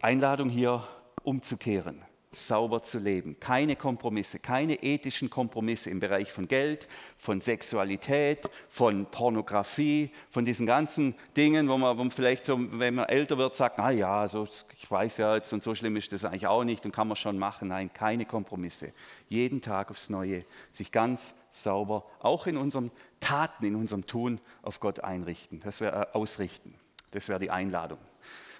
Einladung 0.00 0.50
hier 0.50 0.86
umzukehren 1.22 2.04
sauber 2.34 2.82
zu 2.82 2.98
leben. 2.98 3.36
Keine 3.40 3.76
Kompromisse, 3.76 4.38
keine 4.38 4.82
ethischen 4.82 5.30
Kompromisse 5.30 5.90
im 5.90 6.00
Bereich 6.00 6.30
von 6.32 6.48
Geld, 6.48 6.88
von 7.16 7.40
Sexualität, 7.40 8.48
von 8.68 9.06
Pornografie, 9.06 10.10
von 10.30 10.44
diesen 10.44 10.66
ganzen 10.66 11.14
Dingen, 11.36 11.68
wo 11.68 11.76
man, 11.76 12.10
vielleicht, 12.10 12.48
wenn 12.48 12.94
man 12.94 13.08
älter 13.08 13.38
wird, 13.38 13.56
sagt, 13.56 13.78
na 13.78 13.90
ja, 13.90 14.28
so, 14.28 14.46
ich 14.76 14.90
weiß 14.90 15.18
ja 15.18 15.36
jetzt 15.36 15.52
und 15.52 15.62
so 15.62 15.74
schlimm 15.74 15.96
ist 15.96 16.12
das 16.12 16.24
eigentlich 16.24 16.46
auch 16.46 16.64
nicht 16.64 16.84
und 16.84 16.92
kann 16.92 17.08
man 17.08 17.16
schon 17.16 17.38
machen. 17.38 17.68
Nein, 17.68 17.92
keine 17.92 18.24
Kompromisse. 18.24 18.92
Jeden 19.28 19.60
Tag 19.60 19.90
aufs 19.90 20.10
Neue, 20.10 20.40
sich 20.72 20.92
ganz 20.92 21.34
sauber, 21.50 22.04
auch 22.20 22.46
in 22.46 22.56
unseren 22.56 22.90
Taten, 23.20 23.64
in 23.64 23.76
unserem 23.76 24.06
Tun 24.06 24.40
auf 24.62 24.80
Gott 24.80 25.00
einrichten. 25.00 25.60
Das 25.60 25.80
wäre 25.80 26.08
äh, 26.12 26.16
ausrichten. 26.16 26.74
Das 27.12 27.28
wäre 27.28 27.38
die 27.38 27.50
Einladung. 27.50 27.98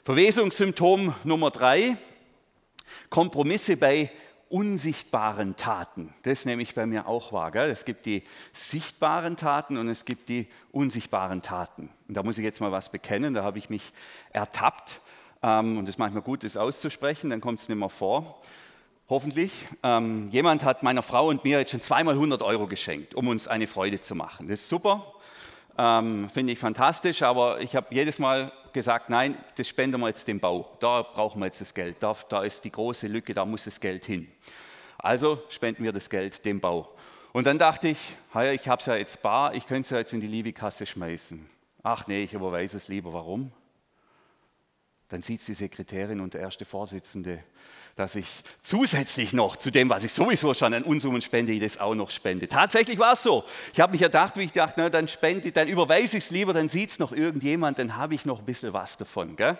Verwesungssymptom 0.04 1.14
Nummer 1.24 1.50
drei, 1.50 1.96
Kompromisse 3.10 3.76
bei 3.76 4.10
unsichtbaren 4.48 5.56
Taten. 5.56 6.14
Das 6.22 6.44
nehme 6.44 6.62
ich 6.62 6.74
bei 6.74 6.86
mir 6.86 7.08
auch 7.08 7.32
wahr. 7.32 7.50
Gell? 7.50 7.70
Es 7.70 7.84
gibt 7.84 8.06
die 8.06 8.22
sichtbaren 8.52 9.36
Taten 9.36 9.76
und 9.76 9.88
es 9.88 10.04
gibt 10.04 10.28
die 10.28 10.46
unsichtbaren 10.70 11.42
Taten. 11.42 11.90
Und 12.08 12.16
da 12.16 12.22
muss 12.22 12.38
ich 12.38 12.44
jetzt 12.44 12.60
mal 12.60 12.70
was 12.70 12.90
bekennen, 12.90 13.34
da 13.34 13.42
habe 13.42 13.58
ich 13.58 13.68
mich 13.68 13.92
ertappt. 14.30 15.00
Ähm, 15.42 15.78
und 15.78 15.84
es 15.84 15.96
ist 15.96 15.98
manchmal 15.98 16.22
gut, 16.22 16.44
das 16.44 16.56
auszusprechen, 16.56 17.30
dann 17.30 17.40
kommt 17.40 17.60
es 17.60 17.68
nicht 17.68 17.78
mehr 17.78 17.88
vor. 17.88 18.40
Hoffentlich. 19.08 19.52
Ähm, 19.82 20.30
jemand 20.30 20.64
hat 20.64 20.82
meiner 20.82 21.02
Frau 21.02 21.28
und 21.28 21.44
mir 21.44 21.58
jetzt 21.58 21.72
schon 21.72 21.82
zweimal 21.82 22.14
100 22.14 22.40
Euro 22.42 22.66
geschenkt, 22.66 23.14
um 23.14 23.28
uns 23.28 23.48
eine 23.48 23.66
Freude 23.66 24.00
zu 24.00 24.14
machen. 24.14 24.48
Das 24.48 24.60
ist 24.60 24.68
super, 24.68 25.14
ähm, 25.76 26.30
finde 26.30 26.52
ich 26.52 26.58
fantastisch, 26.58 27.22
aber 27.22 27.60
ich 27.60 27.76
habe 27.76 27.88
jedes 27.90 28.18
Mal 28.18 28.52
gesagt, 28.74 29.08
nein, 29.08 29.38
das 29.56 29.66
spenden 29.68 30.00
wir 30.00 30.08
jetzt 30.08 30.28
dem 30.28 30.40
Bau. 30.40 30.76
Da 30.80 31.00
brauchen 31.00 31.40
wir 31.40 31.46
jetzt 31.46 31.62
das 31.62 31.72
Geld. 31.72 31.96
Da, 32.00 32.14
da 32.28 32.42
ist 32.42 32.62
die 32.64 32.70
große 32.70 33.06
Lücke, 33.06 33.32
da 33.32 33.46
muss 33.46 33.64
das 33.64 33.80
Geld 33.80 34.04
hin. 34.04 34.30
Also 34.98 35.42
spenden 35.48 35.84
wir 35.84 35.92
das 35.92 36.10
Geld 36.10 36.44
dem 36.44 36.60
Bau. 36.60 36.94
Und 37.32 37.46
dann 37.46 37.58
dachte 37.58 37.88
ich, 37.88 37.98
hey, 38.32 38.54
ich 38.54 38.68
habe 38.68 38.80
es 38.80 38.86
ja 38.86 38.96
jetzt 38.96 39.22
bar, 39.22 39.54
ich 39.54 39.66
könnte 39.66 39.82
es 39.82 39.90
ja 39.90 39.98
jetzt 39.98 40.12
in 40.12 40.20
die 40.20 40.26
Liebekasse 40.26 40.84
schmeißen. 40.84 41.48
Ach 41.82 42.06
nee, 42.06 42.22
ich 42.22 42.34
überweise 42.34 42.76
es 42.76 42.88
lieber. 42.88 43.12
Warum? 43.12 43.52
Dann 45.08 45.22
sieht 45.22 45.40
es 45.40 45.46
die 45.46 45.54
Sekretärin 45.54 46.20
und 46.20 46.34
der 46.34 46.42
erste 46.42 46.64
Vorsitzende 46.64 47.42
dass 47.96 48.16
ich 48.16 48.26
zusätzlich 48.62 49.32
noch 49.32 49.56
zu 49.56 49.70
dem, 49.70 49.88
was 49.88 50.04
ich 50.04 50.12
sowieso 50.12 50.52
schon 50.54 50.74
an 50.74 50.82
Unsummen 50.82 51.22
spende, 51.22 51.58
das 51.60 51.78
auch 51.78 51.94
noch 51.94 52.10
spende. 52.10 52.48
Tatsächlich 52.48 52.98
war 52.98 53.12
es 53.12 53.22
so. 53.22 53.44
Ich 53.72 53.80
habe 53.80 53.92
mich 53.92 54.02
erdacht, 54.02 54.36
wie 54.36 54.42
ich 54.42 54.52
dachte, 54.52 54.74
na, 54.78 54.90
dann 54.90 55.06
spende, 55.06 55.52
dann 55.52 55.68
überweise 55.68 56.16
ich 56.16 56.24
es 56.24 56.30
lieber, 56.30 56.52
dann 56.52 56.68
sieht 56.68 56.90
es 56.90 56.98
noch 56.98 57.12
irgendjemand, 57.12 57.78
dann 57.78 57.96
habe 57.96 58.14
ich 58.14 58.26
noch 58.26 58.40
ein 58.40 58.44
bisschen 58.44 58.72
was 58.72 58.96
davon. 58.96 59.36
Gell? 59.36 59.58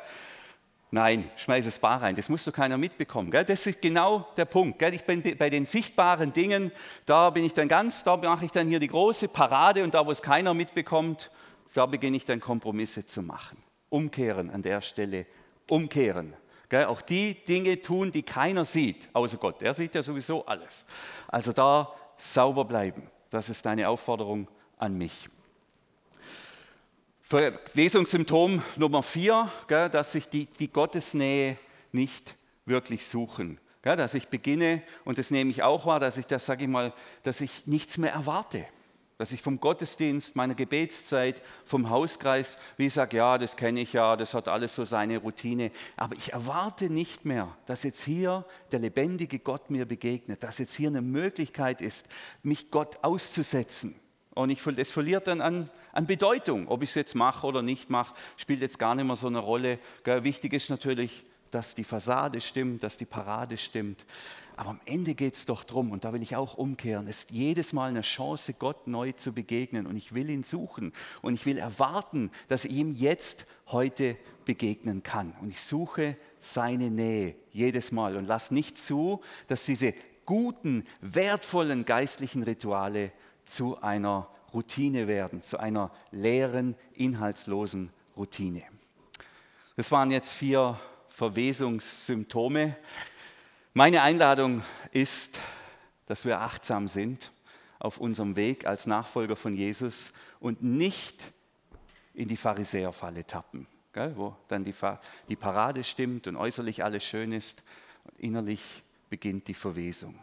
Nein, 0.90 1.31
schmeiß 1.37 1.66
es 1.66 1.79
bar 1.79 2.03
rein, 2.03 2.14
das 2.16 2.29
muss 2.29 2.44
doch 2.44 2.53
keiner 2.53 2.77
mitbekommen. 2.77 3.31
Gell? 3.31 3.44
Das 3.44 3.66
ist 3.66 3.81
genau 3.81 4.29
der 4.37 4.47
Punkt. 4.47 4.81
Gell? 4.81 4.94
Ich 4.94 5.05
bin 5.05 5.23
bei 5.38 5.49
den 5.49 5.66
sichtbaren 5.66 6.33
Dingen, 6.33 6.73
da 7.07 7.31
bin 7.31 7.44
ich 7.44 7.53
dann 7.53 7.68
ganz, 7.68 8.03
da 8.03 8.16
mache 8.16 8.47
ich 8.47 8.51
dann 8.51 8.68
hier 8.68 8.81
die 8.81 8.88
große 8.88 9.29
Parade 9.29 9.85
und 9.85 9.94
da, 9.94 10.05
wo 10.05 10.11
es 10.11 10.23
keiner 10.23 10.55
mitbekommt, 10.55 11.31
da 11.73 11.87
beginne 11.87 12.16
ich 12.16 12.25
dann 12.25 12.40
Kompromisse 12.40 13.07
zu 13.07 13.23
machen. 13.23 13.59
Umkehren 13.90 14.51
an 14.51 14.62
der 14.62 14.81
Stelle, 14.81 15.27
umkehren. 15.68 16.35
Auch 16.72 17.03
die 17.03 17.35
Dinge 17.44 17.81
tun, 17.81 18.11
die 18.11 18.22
keiner 18.22 18.64
sieht, 18.64 19.09
außer 19.12 19.37
Gott. 19.37 19.62
Er 19.62 19.74
sieht 19.74 19.94
ja 19.94 20.03
sowieso 20.03 20.44
alles. 20.44 20.85
Also 21.29 21.53
da 21.53 21.94
sauber 22.16 22.64
bleiben. 22.64 23.09
Das 23.31 23.48
ist 23.48 23.64
deine 23.64 23.88
Aufforderung 23.88 24.48
an 24.79 24.96
mich. 24.96 25.29
Verwesungssymptom 27.22 28.62
Nummer 28.77 29.03
vier, 29.03 29.50
gell, 29.66 29.88
dass 29.88 30.14
ich 30.14 30.29
die, 30.29 30.46
die 30.46 30.68
Gottesnähe 30.68 31.57
nicht 31.90 32.37
wirklich 32.66 33.07
suchen. 33.07 33.59
Gell, 33.83 33.96
dass 33.96 34.14
ich 34.14 34.29
beginne, 34.29 34.83
und 35.05 35.18
das 35.18 35.31
nehme 35.31 35.50
ich 35.50 35.62
auch 35.62 35.87
wahr, 35.87 36.00
dass 36.00 36.16
ich 36.16 36.27
das, 36.27 36.46
sage 36.46 36.64
ich 36.64 36.68
mal, 36.68 36.92
dass 37.22 37.40
ich 37.40 37.66
nichts 37.66 37.98
mehr 37.98 38.12
erwarte. 38.12 38.66
Dass 39.16 39.33
ich 39.33 39.42
vom 39.42 39.61
Gottesdienst, 39.61 40.35
meiner 40.35 40.55
Gebetszeit, 40.55 41.40
vom 41.64 41.88
Hauskreis, 41.88 42.59
wie 42.77 42.87
ich 42.87 42.94
sage, 42.94 43.16
ja, 43.16 43.38
das 43.38 43.57
kenne 43.57 43.81
ich 43.81 43.92
ja, 43.92 44.16
das 44.16 44.35
hat 44.35 44.48
alles 44.48 44.74
so 44.74 44.85
seine 44.85 45.18
Routine. 45.18 45.70
Aber 45.96 46.16
ich 46.16 46.33
erwarte 46.33 46.90
nicht 46.90 47.24
mehr, 47.24 47.57
dass 47.66 47.85
jetzt 47.85 48.03
hier 48.03 48.44
der 48.72 48.81
lebendige 48.81 49.38
Gott 49.38 49.70
mir 49.70 49.87
begegnet, 49.87 50.42
dass 50.42 50.59
jetzt 50.59 50.74
hier 50.74 50.88
eine 50.88 51.03
Möglichkeit 51.03 51.81
ist, 51.81 52.07
mich 52.42 52.70
Gott 52.72 52.98
auszusetzen. 53.03 53.94
Und 54.35 54.50
ich, 54.50 54.62
das 54.62 54.90
verliert 54.90 55.29
dann 55.29 55.40
an, 55.40 55.70
an 55.92 56.07
Bedeutung. 56.07 56.66
Ob 56.66 56.83
ich 56.83 56.90
es 56.90 56.94
jetzt 56.96 57.14
mache 57.14 57.46
oder 57.46 57.62
nicht 57.62 57.88
mache, 57.90 58.14
spielt 58.37 58.61
jetzt 58.61 58.81
gar 58.81 58.96
nicht 58.96 59.07
mehr 59.07 59.16
so 59.16 59.29
eine 59.29 59.38
Rolle. 59.38 59.79
Wichtig 60.05 60.53
ist 60.53 60.70
natürlich, 60.70 61.24
dass 61.53 61.77
die 61.77 61.85
Fassade 61.85 62.40
stimmt, 62.40 62.83
dass 62.83 62.96
die 62.96 63.05
Parade 63.05 63.57
stimmt. 63.57 64.05
Aber 64.56 64.70
am 64.70 64.80
Ende 64.84 65.14
geht 65.14 65.34
es 65.34 65.46
doch 65.46 65.64
darum, 65.64 65.90
und 65.90 66.04
da 66.04 66.12
will 66.12 66.22
ich 66.22 66.36
auch 66.36 66.54
umkehren, 66.54 67.08
ist 67.08 67.30
jedes 67.30 67.72
Mal 67.72 67.88
eine 67.88 68.02
Chance, 68.02 68.54
Gott 68.54 68.86
neu 68.86 69.12
zu 69.12 69.32
begegnen. 69.32 69.86
Und 69.86 69.96
ich 69.96 70.14
will 70.14 70.30
ihn 70.30 70.44
suchen 70.44 70.92
und 71.22 71.34
ich 71.34 71.44
will 71.44 71.58
erwarten, 71.58 72.30
dass 72.48 72.64
ich 72.64 72.72
ihm 72.72 72.92
jetzt 72.92 73.46
heute 73.66 74.16
begegnen 74.44 75.02
kann. 75.02 75.34
Und 75.40 75.50
ich 75.50 75.60
suche 75.60 76.16
seine 76.38 76.90
Nähe 76.90 77.34
jedes 77.50 77.90
Mal 77.90 78.16
und 78.16 78.26
lasse 78.26 78.54
nicht 78.54 78.78
zu, 78.78 79.22
dass 79.48 79.64
diese 79.64 79.94
guten, 80.24 80.86
wertvollen 81.00 81.84
geistlichen 81.84 82.42
Rituale 82.42 83.12
zu 83.44 83.80
einer 83.82 84.28
Routine 84.52 85.08
werden, 85.08 85.42
zu 85.42 85.58
einer 85.58 85.90
leeren, 86.12 86.76
inhaltslosen 86.94 87.90
Routine. 88.16 88.62
Das 89.76 89.90
waren 89.90 90.12
jetzt 90.12 90.32
vier 90.32 90.78
Verwesungssymptome. 91.08 92.76
Meine 93.76 94.02
Einladung 94.02 94.62
ist, 94.92 95.40
dass 96.06 96.24
wir 96.24 96.40
achtsam 96.40 96.87
sind 96.87 97.32
auf 97.80 97.98
unserem 97.98 98.37
Weg 98.37 98.68
als 98.68 98.87
Nachfolger 98.87 99.34
von 99.34 99.56
Jesus 99.56 100.12
und 100.38 100.62
nicht 100.62 101.32
in 102.14 102.28
die 102.28 102.37
Pharisäerfalle 102.37 103.26
tappen, 103.26 103.66
gell, 103.92 104.16
wo 104.16 104.37
dann 104.46 104.62
die, 104.62 104.72
die 105.28 105.34
Parade 105.34 105.82
stimmt 105.82 106.28
und 106.28 106.37
äußerlich 106.37 106.84
alles 106.84 107.02
schön 107.02 107.32
ist 107.32 107.64
und 108.04 108.20
innerlich 108.20 108.62
beginnt 109.10 109.48
die 109.48 109.54
Verwesung. 109.54 110.16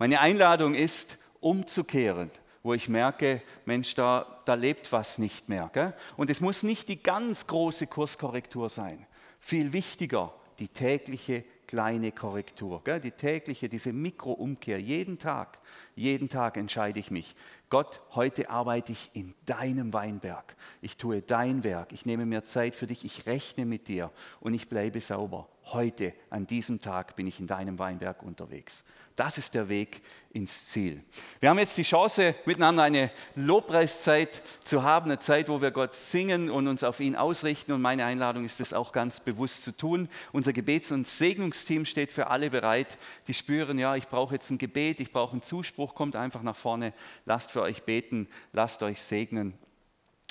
Meine 0.00 0.18
Einladung 0.18 0.74
ist, 0.74 1.18
umzukehren, 1.38 2.32
wo 2.64 2.74
ich 2.74 2.88
merke, 2.88 3.42
Mensch, 3.64 3.94
da, 3.94 4.42
da 4.44 4.54
lebt 4.54 4.90
was 4.90 5.18
nicht 5.18 5.48
mehr. 5.48 5.70
Gell? 5.72 5.94
Und 6.16 6.30
es 6.30 6.40
muss 6.40 6.64
nicht 6.64 6.88
die 6.88 7.00
ganz 7.00 7.46
große 7.46 7.86
Kurskorrektur 7.86 8.68
sein. 8.68 9.06
Viel 9.38 9.72
wichtiger, 9.72 10.34
die 10.58 10.66
tägliche 10.66 11.44
kleine 11.72 12.12
Korrektur, 12.12 12.84
gell? 12.84 13.00
die 13.00 13.12
tägliche, 13.12 13.66
diese 13.66 13.94
Mikroumkehr. 13.94 14.78
Jeden 14.78 15.18
Tag, 15.18 15.58
jeden 15.94 16.28
Tag 16.28 16.58
entscheide 16.58 17.00
ich 17.00 17.10
mich. 17.10 17.34
Gott, 17.72 18.02
heute 18.10 18.50
arbeite 18.50 18.92
ich 18.92 19.08
in 19.14 19.34
deinem 19.46 19.94
Weinberg. 19.94 20.56
Ich 20.82 20.98
tue 20.98 21.22
dein 21.22 21.64
Werk. 21.64 21.94
Ich 21.94 22.04
nehme 22.04 22.26
mir 22.26 22.44
Zeit 22.44 22.76
für 22.76 22.86
dich. 22.86 23.02
Ich 23.02 23.24
rechne 23.24 23.64
mit 23.64 23.88
dir 23.88 24.10
und 24.40 24.52
ich 24.52 24.68
bleibe 24.68 25.00
sauber. 25.00 25.48
Heute, 25.66 26.12
an 26.28 26.46
diesem 26.46 26.82
Tag, 26.82 27.16
bin 27.16 27.26
ich 27.26 27.40
in 27.40 27.46
deinem 27.46 27.78
Weinberg 27.78 28.22
unterwegs. 28.24 28.84
Das 29.16 29.36
ist 29.36 29.54
der 29.54 29.68
Weg 29.68 30.02
ins 30.32 30.66
Ziel. 30.66 31.04
Wir 31.38 31.50
haben 31.50 31.58
jetzt 31.58 31.76
die 31.76 31.82
Chance, 31.82 32.34
miteinander 32.46 32.82
eine 32.82 33.10
Lobpreiszeit 33.34 34.42
zu 34.64 34.82
haben, 34.82 35.10
eine 35.10 35.18
Zeit, 35.18 35.48
wo 35.48 35.60
wir 35.60 35.70
Gott 35.70 35.94
singen 35.94 36.50
und 36.50 36.66
uns 36.66 36.82
auf 36.82 36.98
ihn 36.98 37.14
ausrichten. 37.14 37.72
Und 37.72 37.82
meine 37.82 38.06
Einladung 38.06 38.44
ist 38.44 38.60
es 38.60 38.72
auch 38.72 38.92
ganz 38.92 39.20
bewusst 39.20 39.62
zu 39.64 39.76
tun. 39.76 40.08
Unser 40.32 40.52
Gebets- 40.52 40.92
und 40.92 41.06
Segnungsteam 41.06 41.84
steht 41.84 42.10
für 42.10 42.28
alle 42.28 42.48
bereit, 42.48 42.98
die 43.28 43.34
spüren, 43.34 43.78
ja, 43.78 43.94
ich 43.96 44.08
brauche 44.08 44.34
jetzt 44.34 44.50
ein 44.50 44.58
Gebet, 44.58 45.00
ich 45.00 45.12
brauche 45.12 45.32
einen 45.32 45.42
Zuspruch, 45.42 45.94
kommt 45.94 46.16
einfach 46.16 46.42
nach 46.42 46.56
vorne, 46.56 46.94
lasst 47.26 47.52
euch 47.62 47.84
beten, 47.84 48.28
lasst 48.52 48.82
euch 48.82 49.00
segnen. 49.00 49.54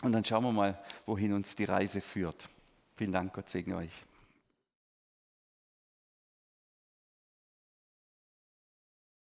Und 0.03 0.13
dann 0.13 0.25
schauen 0.25 0.43
wir 0.43 0.51
mal, 0.51 0.79
wohin 1.05 1.33
uns 1.33 1.55
die 1.55 1.65
Reise 1.65 2.01
führt. 2.01 2.49
Vielen 2.95 3.11
Dank, 3.11 3.33
Gott 3.33 3.49
segne 3.49 3.77
euch. 3.77 4.05